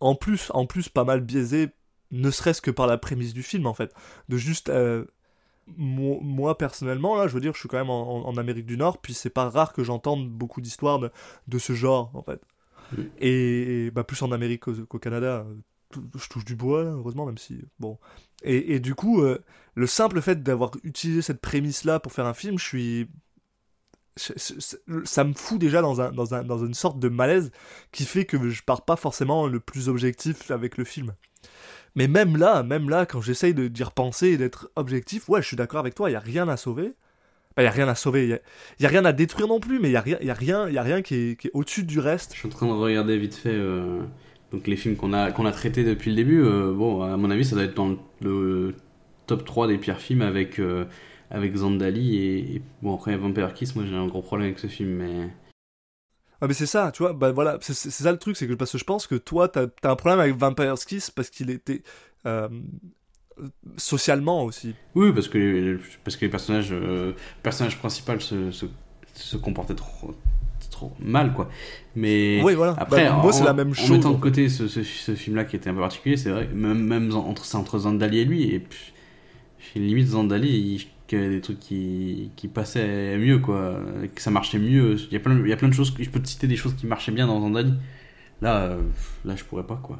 [0.00, 1.68] en plus en plus pas mal biaisé,
[2.10, 3.94] ne serait-ce que par la prémisse du film en fait,
[4.28, 5.04] de juste euh,
[5.76, 8.76] moi, moi, personnellement, là, je veux dire, je suis quand même en, en Amérique du
[8.76, 11.10] Nord, puis c'est pas rare que j'entende beaucoup d'histoires de,
[11.46, 12.40] de, ce genre, en fait.
[13.18, 15.46] Et, et, bah, plus en Amérique qu'au Canada.
[15.90, 17.60] Je touche du bois, là, heureusement, même si.
[17.80, 17.98] Bon.
[18.42, 19.38] Et, et du coup, euh,
[19.74, 23.08] le simple fait d'avoir utilisé cette prémisse-là pour faire un film, je suis.
[24.16, 27.52] Ça me fout déjà dans, un, dans, un, dans une sorte de malaise
[27.92, 31.14] qui fait que je pars pas forcément le plus objectif avec le film.
[31.98, 35.48] Mais même là, même là, quand j'essaye de d'y repenser et d'être objectif, ouais, je
[35.48, 36.84] suis d'accord avec toi, il y a rien à sauver.
[36.84, 36.94] Il
[37.56, 38.40] bah, y a rien à sauver,
[38.78, 40.82] il a rien à détruire non plus, mais il y a rien, a rien, a
[40.82, 42.34] rien qui est, au-dessus du reste.
[42.34, 43.98] Je suis en train de regarder vite fait euh,
[44.52, 46.40] donc les films qu'on a qu'on a traités depuis le début.
[46.40, 48.74] Euh, bon, à mon avis, ça doit être dans le, le
[49.26, 50.84] top 3 des pires films avec euh,
[51.32, 53.74] avec Zandali et, et, bon après Vampire Kiss.
[53.74, 55.30] Moi, j'ai un gros problème avec ce film, mais
[56.40, 58.72] ah mais c'est ça, tu vois, bah voilà, c'est ça le truc, c'est que parce
[58.72, 61.82] que je pense que toi, t'as as un problème avec Vampire's Kiss parce qu'il était
[62.26, 62.48] euh,
[63.76, 64.74] socialement aussi.
[64.94, 68.66] Oui, parce que parce que les personnages, euh, le personnage principal se, se,
[69.14, 70.14] se comportait trop
[70.70, 71.48] trop mal quoi.
[71.96, 72.74] Mais oui, voilà.
[72.78, 73.90] après, bah, moi c'est la même chose.
[73.90, 76.48] En mettant de côté ce, ce, ce film-là qui était un peu particulier, c'est vrai,
[76.54, 78.92] même même entre c'est entre Zandali et lui et puis
[79.74, 83.80] limite Zandali, il qu'il y avait des trucs qui, qui passaient mieux, quoi,
[84.14, 84.96] que ça marchait mieux.
[84.96, 86.56] Il y, a plein, il y a plein de choses, je peux te citer des
[86.56, 87.74] choses qui marchaient bien dans Zandali.
[88.40, 88.80] Là, euh,
[89.24, 89.98] là, je pourrais pas, quoi.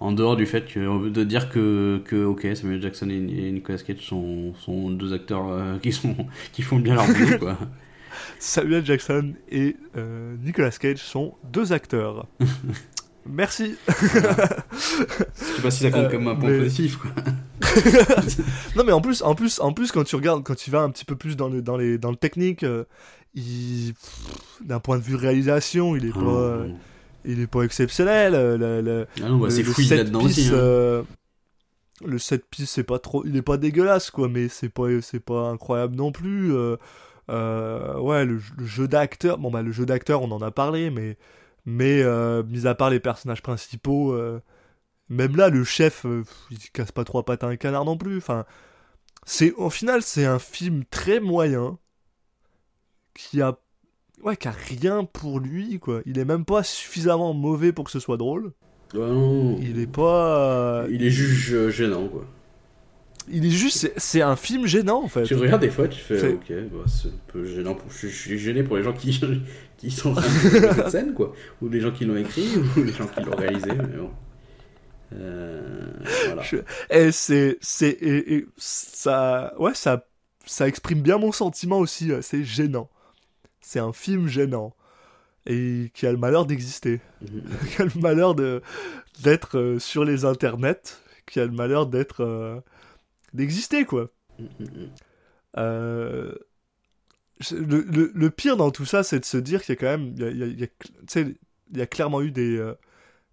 [0.00, 3.98] En dehors du fait que, de dire que, que ok, Samuel Jackson et, Nicolas Cage
[3.98, 6.14] sont, sont deux acteurs euh, qui, sont,
[6.52, 7.58] qui font bien leur boulot, quoi.
[8.38, 12.26] Samuel Jackson et euh, Nicolas Cage sont deux acteurs.
[13.26, 13.74] Merci.
[13.86, 14.46] Voilà.
[14.72, 16.58] Je sais pas si ça compte comme un point mais...
[16.60, 17.10] positif, quoi.
[18.76, 20.90] non mais en plus, en plus, en plus quand tu regardes, quand tu vas un
[20.90, 22.84] petit peu plus dans le dans les dans le technique, euh,
[24.60, 26.68] d'un point de vue réalisation, il est Ah pas, euh,
[27.24, 28.34] il est pas exceptionnel.
[28.34, 30.48] euh, Le, le, Ah non, bah, c'est fouillé set là-dedans piece, aussi.
[30.48, 30.52] hein.
[30.54, 31.02] euh,
[32.04, 35.20] le set piece, c'est pas trop, il est pas dégueulasse quoi, mais c'est pas c'est
[35.20, 36.54] pas incroyable non plus.
[36.54, 36.76] euh,
[37.30, 40.90] euh, ouais, le, le jeu d'acteur, bon bah le jeu d'acteur, on en a parlé,
[40.90, 41.16] mais
[41.66, 42.02] mais
[42.44, 44.16] mis à part les personnages principaux,
[45.08, 48.18] même là le chef, euh, il casse pas trois pattes à un canard non plus.
[48.18, 48.44] Enfin,
[49.26, 51.78] c'est au final c'est un film très moyen
[53.14, 53.58] qui a
[54.22, 56.00] ouais qui a rien pour lui quoi.
[56.06, 58.52] Il est même pas suffisamment mauvais pour que ce soit drôle.
[58.94, 59.58] Non.
[59.60, 62.24] Il est pas, Il est juste euh, gênant, quoi.
[63.30, 65.24] il est juste c'est- un film gênant en fait.
[65.24, 67.74] Tu regardes des fois, tu fais, C'est- ok, bah, c'est un peu gênant.
[67.74, 67.90] Pour...
[67.90, 69.20] Je, suis gêné pour les gens qui,
[69.76, 71.34] qui sont cette scène, quoi.
[71.60, 72.48] Ou les gens qui l'ont écrit,
[72.78, 74.10] ou les gens qui l'ont réalisé, mais bon.
[75.14, 75.92] Euh,
[76.26, 76.42] voilà.
[76.42, 76.56] Je-
[76.90, 80.06] Et c'est c'est et, et ça ouais ça
[80.46, 82.12] ça exprime bien mon sentiment aussi.
[82.12, 82.90] euh, C'est gênant.
[83.60, 84.74] C'est un film gênant
[85.46, 87.42] et qui a le malheur d'exister, Mhm.
[87.76, 88.62] qui a le malheur de
[89.22, 92.60] d'être euh, sur les internets, qui a le malheur d'être euh,
[93.34, 94.10] d'exister quoi.
[94.38, 94.90] Mhm.
[95.58, 96.34] Euh,
[97.52, 99.86] le, le- le pire dans tout ça, c'est de se dire qu'il y a quand
[99.98, 100.74] même, il y a, il y a- il y a- tu
[101.08, 101.34] sais,
[101.72, 102.58] il y a clairement eu des,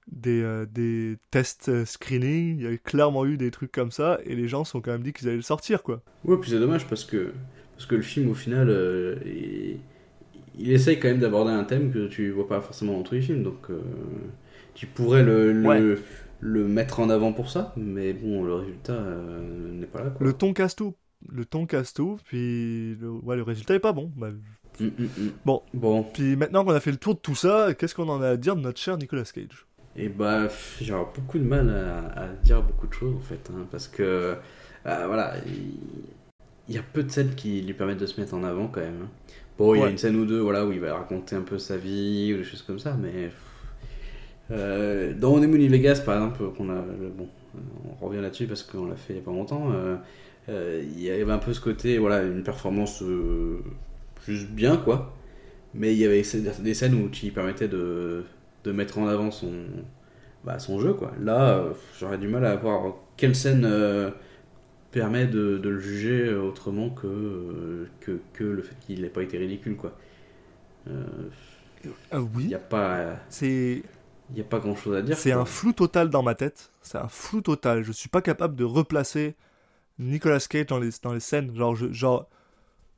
[0.08, 4.20] des, euh, des tests euh, screening, il y a clairement eu des trucs comme ça,
[4.26, 6.02] et les gens se sont quand même dit qu'ils allaient le sortir, quoi.
[6.24, 7.32] Ouais, puis c'est dommage parce que,
[7.76, 9.80] parce que le film, au final, euh, il,
[10.58, 13.22] il essaye quand même d'aborder un thème que tu vois pas forcément dans tous les
[13.22, 13.44] films.
[13.44, 13.80] Donc, euh,
[14.74, 15.98] tu pourrais le, le, Ouais.
[16.40, 19.02] le mettre en avant pour ça, mais bon, le résultat
[19.72, 20.10] n'est pas là.
[20.12, 20.26] Quoi.
[20.26, 20.96] Le ton casse tout.
[21.28, 24.12] Le ton casse tout, puis le, ouais, le résultat est pas bon.
[24.16, 24.30] Bah,
[24.78, 25.30] Mm, mm, mm.
[25.46, 25.62] Bon.
[25.74, 28.32] Bon, puis maintenant qu'on a fait le tour de tout ça, qu'est-ce qu'on en a
[28.32, 29.66] à dire de notre cher Nicolas Cage?
[29.98, 30.48] Et bah,
[30.82, 34.04] j'aurais beaucoup de mal à, à dire beaucoup de choses en fait, hein, parce que,
[34.86, 38.44] euh, voilà, il, y a peu de scènes qui lui permettent de se mettre en
[38.44, 39.02] avant quand même.
[39.04, 39.10] hein.
[39.58, 41.58] Bon, il y a une scène ou deux, voilà, où il va raconter un peu
[41.60, 43.30] sa vie ou des choses comme ça, mais
[44.52, 47.28] euh, dans Honeymoon in Vegas, par exemple, qu'on a, le- bon,
[48.02, 49.72] on revient là-dessus parce qu'on l'a fait il y a pas longtemps.
[49.72, 49.96] euh,
[50.50, 53.60] euh, il y avait un peu ce côté, voilà, une performance euh,
[54.28, 55.14] juste bien, quoi.
[55.76, 56.24] Mais il y avait
[56.62, 58.26] des scènes où qui permettaient de,
[58.66, 59.54] de mettre en avant son,
[60.46, 61.14] bah, son jeu, quoi.
[61.22, 64.12] Là, euh, j'aurais du mal à voir quelle scène euh,
[64.92, 69.24] permet de, de le juger autrement que, euh, que, que le fait qu'il n'ait pas
[69.24, 69.94] été ridicule, quoi.
[70.90, 71.04] Euh,
[72.12, 73.84] Ah Il Oui, n'y a pas, c'est
[74.30, 75.18] il y a pas grand chose à dire.
[75.18, 76.72] C'est un flou total dans ma tête.
[76.82, 77.84] C'est un flou total.
[77.84, 79.36] Je suis pas capable de replacer
[80.00, 81.56] Nicolas Cage dans les, dans les scènes.
[81.56, 82.30] Genre, je- genre,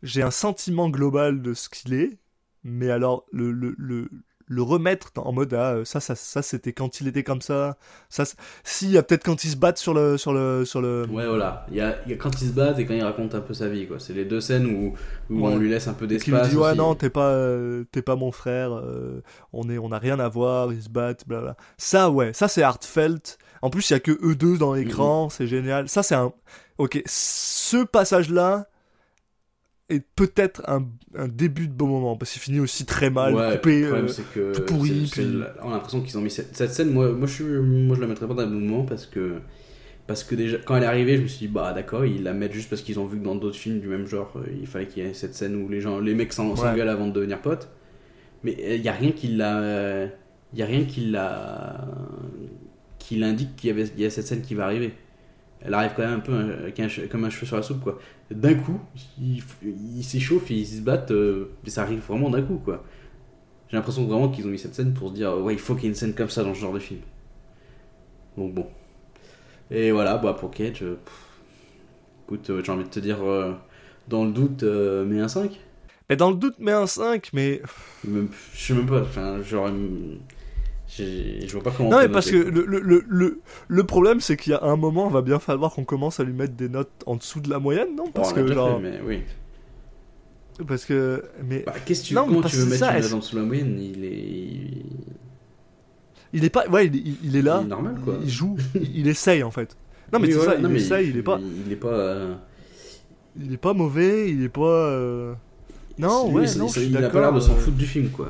[0.04, 2.18] j'ai un sentiment global de ce qu'il est,
[2.64, 4.10] mais alors le, le, le,
[4.50, 7.78] le remettre en mode ah, euh, ça ça ça c'était quand il était comme ça
[8.10, 8.24] ça
[8.64, 11.06] si il y a peut-être quand ils se battent sur le sur le sur le
[11.12, 11.66] Ouais, voilà.
[11.70, 13.42] Il y a, il y a quand ils se battent et quand il raconte un
[13.42, 14.00] peu sa vie, quoi.
[14.00, 14.94] C'est les deux scènes où,
[15.30, 15.54] où Ouais.
[15.54, 16.50] on lui laisse un peu Et qui lui d'espace.
[16.50, 19.22] dit ouais non t'es pas euh, t'es pas mon frère euh,
[19.54, 22.48] on est on a rien à voir ils se battent bla bla ça ouais ça
[22.48, 26.04] c'est heartfelt en plus il y a que eux deux dans l'écran c'est génial ça
[26.04, 26.32] c'est un
[26.78, 28.68] ok ce passage là
[29.90, 30.86] est peut-être un,
[31.16, 34.08] un début de beau moment parce qu'il finit aussi très mal Ouais, coupé problème,
[34.38, 35.26] euh, tout pourri, puis-
[35.64, 36.92] on a l'impression qu'ils ont mis cette, cette scène.
[36.92, 39.36] Moi, moi, je suis, moi, je la mettrais pas dans le moment parce que
[40.08, 42.34] parce que déjà quand elle est arrivée, je me suis dit bah d'accord, ils la
[42.34, 44.68] mettent juste parce qu'ils ont vu que dans d'autres films du même genre, euh, il
[44.68, 46.56] fallait qu'il y ait cette scène où les gens, les mecs Ouais.
[46.56, 47.70] s'engueulent avant de devenir potes.
[48.44, 50.06] Mais il y a rien qui l'a,
[50.54, 51.88] il y a rien qui l'a,
[53.00, 54.94] qui l'indique qu'il y avait, il y a cette scène qui va arriver.
[55.68, 58.00] Elle arrive quand même un peu un comme un cheveu sur la soupe quoi.
[58.32, 58.80] D'un coup,
[59.20, 62.84] ils s'échauffent, et ils se battent, euh, et ça arrive vraiment d'un coup quoi.
[63.70, 65.84] J'ai l'impression vraiment qu'ils ont mis cette scène pour se dire ouais il faut qu'il
[65.84, 67.02] y ait une scène comme ça dans ce genre de film.
[68.38, 68.68] Donc bon.
[69.70, 70.96] Et voilà, bah pour Cage, euh,
[72.26, 73.54] écoute, euh, j'ai envie de te dire euh,
[74.08, 75.60] dans le doute, mets un 5.
[76.10, 77.62] mais dans le doute mais un 5 mais
[78.06, 79.70] je sais même pas, enfin genre
[80.90, 81.90] je vois pas comment.
[81.90, 84.56] non on mais parce que noter, le, le, le, le, le problème c'est qu'il y
[84.56, 87.42] a un moment va bien falloir qu'on commence à lui mettre des notes en dessous
[87.42, 88.06] de la moyenne non?
[88.12, 89.20] Parce Bon, l'a que genre fait, mais oui.
[90.68, 93.14] parce que mais Bah, qu'est-ce que tu, Non, comment tu veux mettre ça, une note
[93.14, 93.80] en dessous de la moyenne?
[93.80, 94.86] Il est, il-
[96.34, 98.18] il est pas ouais il, il- il est là il est normal quoi.
[98.24, 99.78] il joue il, il essaye en fait
[100.12, 101.88] non mais Oui, c'est ça non, il mais essaye il est pas Il est pas.
[101.90, 102.36] euh,
[103.40, 105.34] il est pas mauvais il est pas euh,
[106.00, 107.86] non ouais non il- je suis il a pas l'air de s'en euh, foutre du
[107.88, 108.30] film quoi.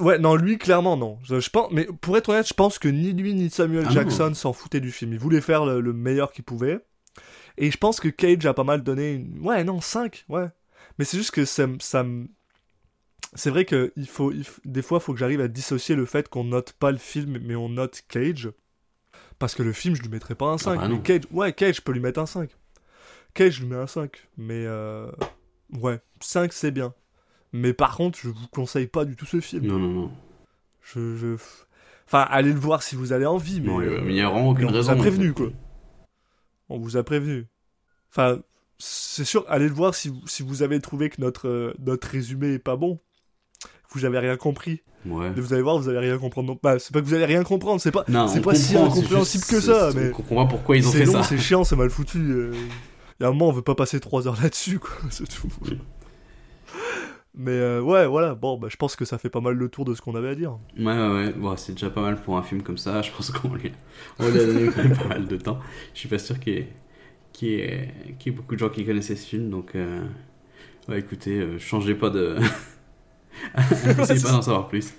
[0.00, 2.88] ouais non lui clairement non je, je pense mais pour être honnête je pense que
[2.88, 3.92] ni lui ni Samuel Ah.
[3.92, 6.80] Jackson s'en foutaient du film ils voulaient faire le, le meilleur qu'ils pouvaient
[7.56, 9.40] et je pense que Cage a pas mal donné une...
[9.46, 10.48] ouais non 5 ouais
[10.98, 12.04] mais c'est juste que ça, ça
[13.34, 16.06] c'est vrai que il faut, il des fois, il faut que j'arrive à dissocier le
[16.06, 18.50] fait qu'on note pas le film, mais on note Cage.
[19.38, 20.76] Parce que le film, je lui mettrais pas un 5.
[20.76, 21.00] bah mais non.
[21.02, 22.48] Cage, ouais, Cage, je peux lui mettre un 5.
[23.34, 24.10] Cage, je lui mets un 5.
[24.38, 25.10] Mais, euh,
[25.74, 26.94] ouais, 5, c'est bien.
[27.52, 29.66] Mais par contre, je vous conseille pas du tout ce film.
[29.66, 30.10] Non, non, non.
[30.82, 31.36] Je, je...
[32.06, 34.28] Enfin, allez le voir si vous avez envie, mais, Non, euh, mais il y a
[34.30, 34.92] vraiment mais aucune on raison.
[34.94, 35.42] vous a prévenu, en fait.
[35.44, 35.52] quoi.
[36.70, 37.46] On vous a prévenu.
[38.10, 38.38] Enfin,
[38.78, 42.08] c'est sûr, allez le voir si vous, si vous avez trouvé que notre, euh, notre
[42.08, 42.98] résumé est pas bon.
[43.90, 44.82] Vous avez rien compris.
[45.06, 45.28] Ouais.
[45.28, 46.48] Et vous allez voir, vous allez rien comprendre.
[46.52, 48.54] Non, bah, c'est pas que vous allez rien comprendre, c'est pas, Non, c'est on pas
[48.54, 51.22] si incompréhensible que ça, c'est- mais On comprend pas pourquoi ils ont fait long, ça.
[51.22, 52.18] c'est chiant, c'est mal foutu.
[52.18, 52.52] euh.
[53.20, 55.48] Y a un moment, on veut pas passer 3 heures là-dessus, quoi, c'est tout.
[57.34, 59.84] Mais euh, ouais, voilà, bon, bah, je pense que ça fait pas mal le tour
[59.84, 60.58] de ce qu'on avait à dire.
[60.78, 61.32] Ouais, ouais, ouais.
[61.32, 63.02] Bon, c'est déjà pas mal pour un film comme ça.
[63.02, 63.72] Je pense qu'on lui,
[64.18, 65.58] on lui a donné quand même pas mal de temps.
[65.94, 66.72] Je suis pas sûr qu'il y, ait-
[67.42, 69.50] y, ait- qu'il y ait beaucoup de gens qui connaissaient ce film.
[69.50, 70.04] Donc, euh,
[70.88, 72.36] ouais, écoutez, euh, changez pas de.
[73.98, 74.94] Essayez pas d'en savoir plus.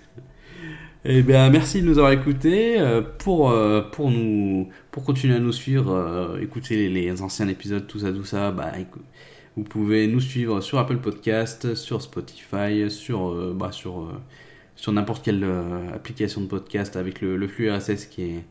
[1.06, 2.78] Eh bien, merci de nous avoir écoutés.
[2.80, 7.88] Euh, pour, euh, pour, nous, pour continuer à nous suivre, euh, écouter les, anciens épisodes,
[7.88, 8.74] tout ça, tout ça, bah,
[9.56, 14.12] vous pouvez nous suivre sur Apple Podcast, sur Spotify, sur, bah, sur,
[14.76, 15.46] sur n'importe quelle
[15.94, 18.46] application de podcast avec le, flux RSS qui est,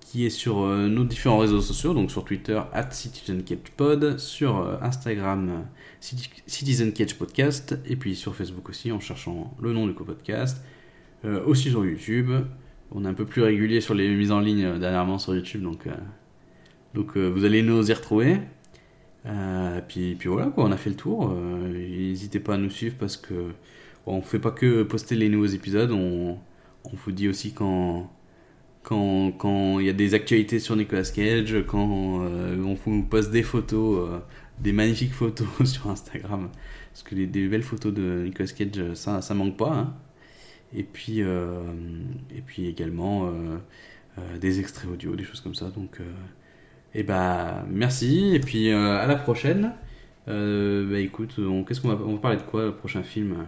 [0.00, 5.64] qui est sur nos différents réseaux sociaux, donc sur Twitter, at CitizenCatchPod, sur Instagram,
[6.00, 10.60] Citi- CitizenCatchPodcast, et puis sur Facebook aussi en cherchant le nom du co-podcast, Euh,
[11.46, 12.30] aussi sur YouTube.
[12.92, 15.62] On est un peu plus régulier sur les mises en ligne euh, dernièrement sur YouTube,
[15.62, 15.92] donc, euh,
[16.94, 18.38] donc euh, vous allez nous y retrouver.
[19.26, 21.30] Euh, puis, puis voilà, quoi, on a fait le tour.
[21.32, 23.34] Euh, N'hésitez pas à nous suivre parce que
[24.06, 26.38] bon, on fait pas que poster les nouveaux épisodes, on,
[26.84, 28.10] on vous dit aussi quand
[28.82, 33.42] quand il y a des actualités sur Nicolas Cage, quand euh, on vous poste des
[33.42, 34.18] photos, euh,
[34.60, 36.50] des magnifiques photos sur Instagram,
[36.92, 39.72] parce que les, des belles photos de Nicolas Cage, ça ça manque pas.
[39.72, 39.94] hein.
[40.74, 41.62] Et puis euh,
[42.34, 43.30] et puis également euh,
[44.18, 45.70] euh, des extraits audio, des choses comme ça.
[45.70, 45.98] Donc
[46.94, 49.72] et bah merci et puis à la prochaine.
[50.26, 53.46] Bah écoute, on- qu'est-ce qu'on va on va parler de quoi le prochain film?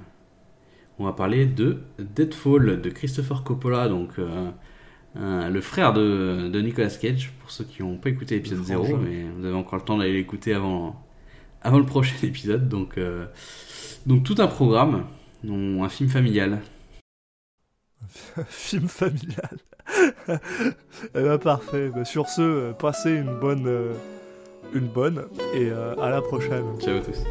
[0.98, 4.50] On va parler de Deadfall de Christopher Coppola, donc euh,
[5.48, 7.32] le frère de, de Nicolas Cage.
[7.40, 9.02] Pour ceux qui n'ont pas écouté l'épisode Le 0, frangin.
[9.04, 11.02] mais vous avez encore le temps d'aller l'écouter avant
[11.62, 12.68] avant le prochain épisode.
[12.68, 13.26] Donc euh,
[14.06, 15.04] donc tout un programme,
[15.48, 16.60] un film familial.
[18.48, 19.58] Film familial.
[20.28, 20.38] eh
[21.14, 21.90] ben parfait.
[21.94, 23.92] Bah, sur ce, euh, passez une bonne, euh,
[24.74, 26.64] une bonne, et euh, à la prochaine.
[26.80, 27.24] Ciao à tous.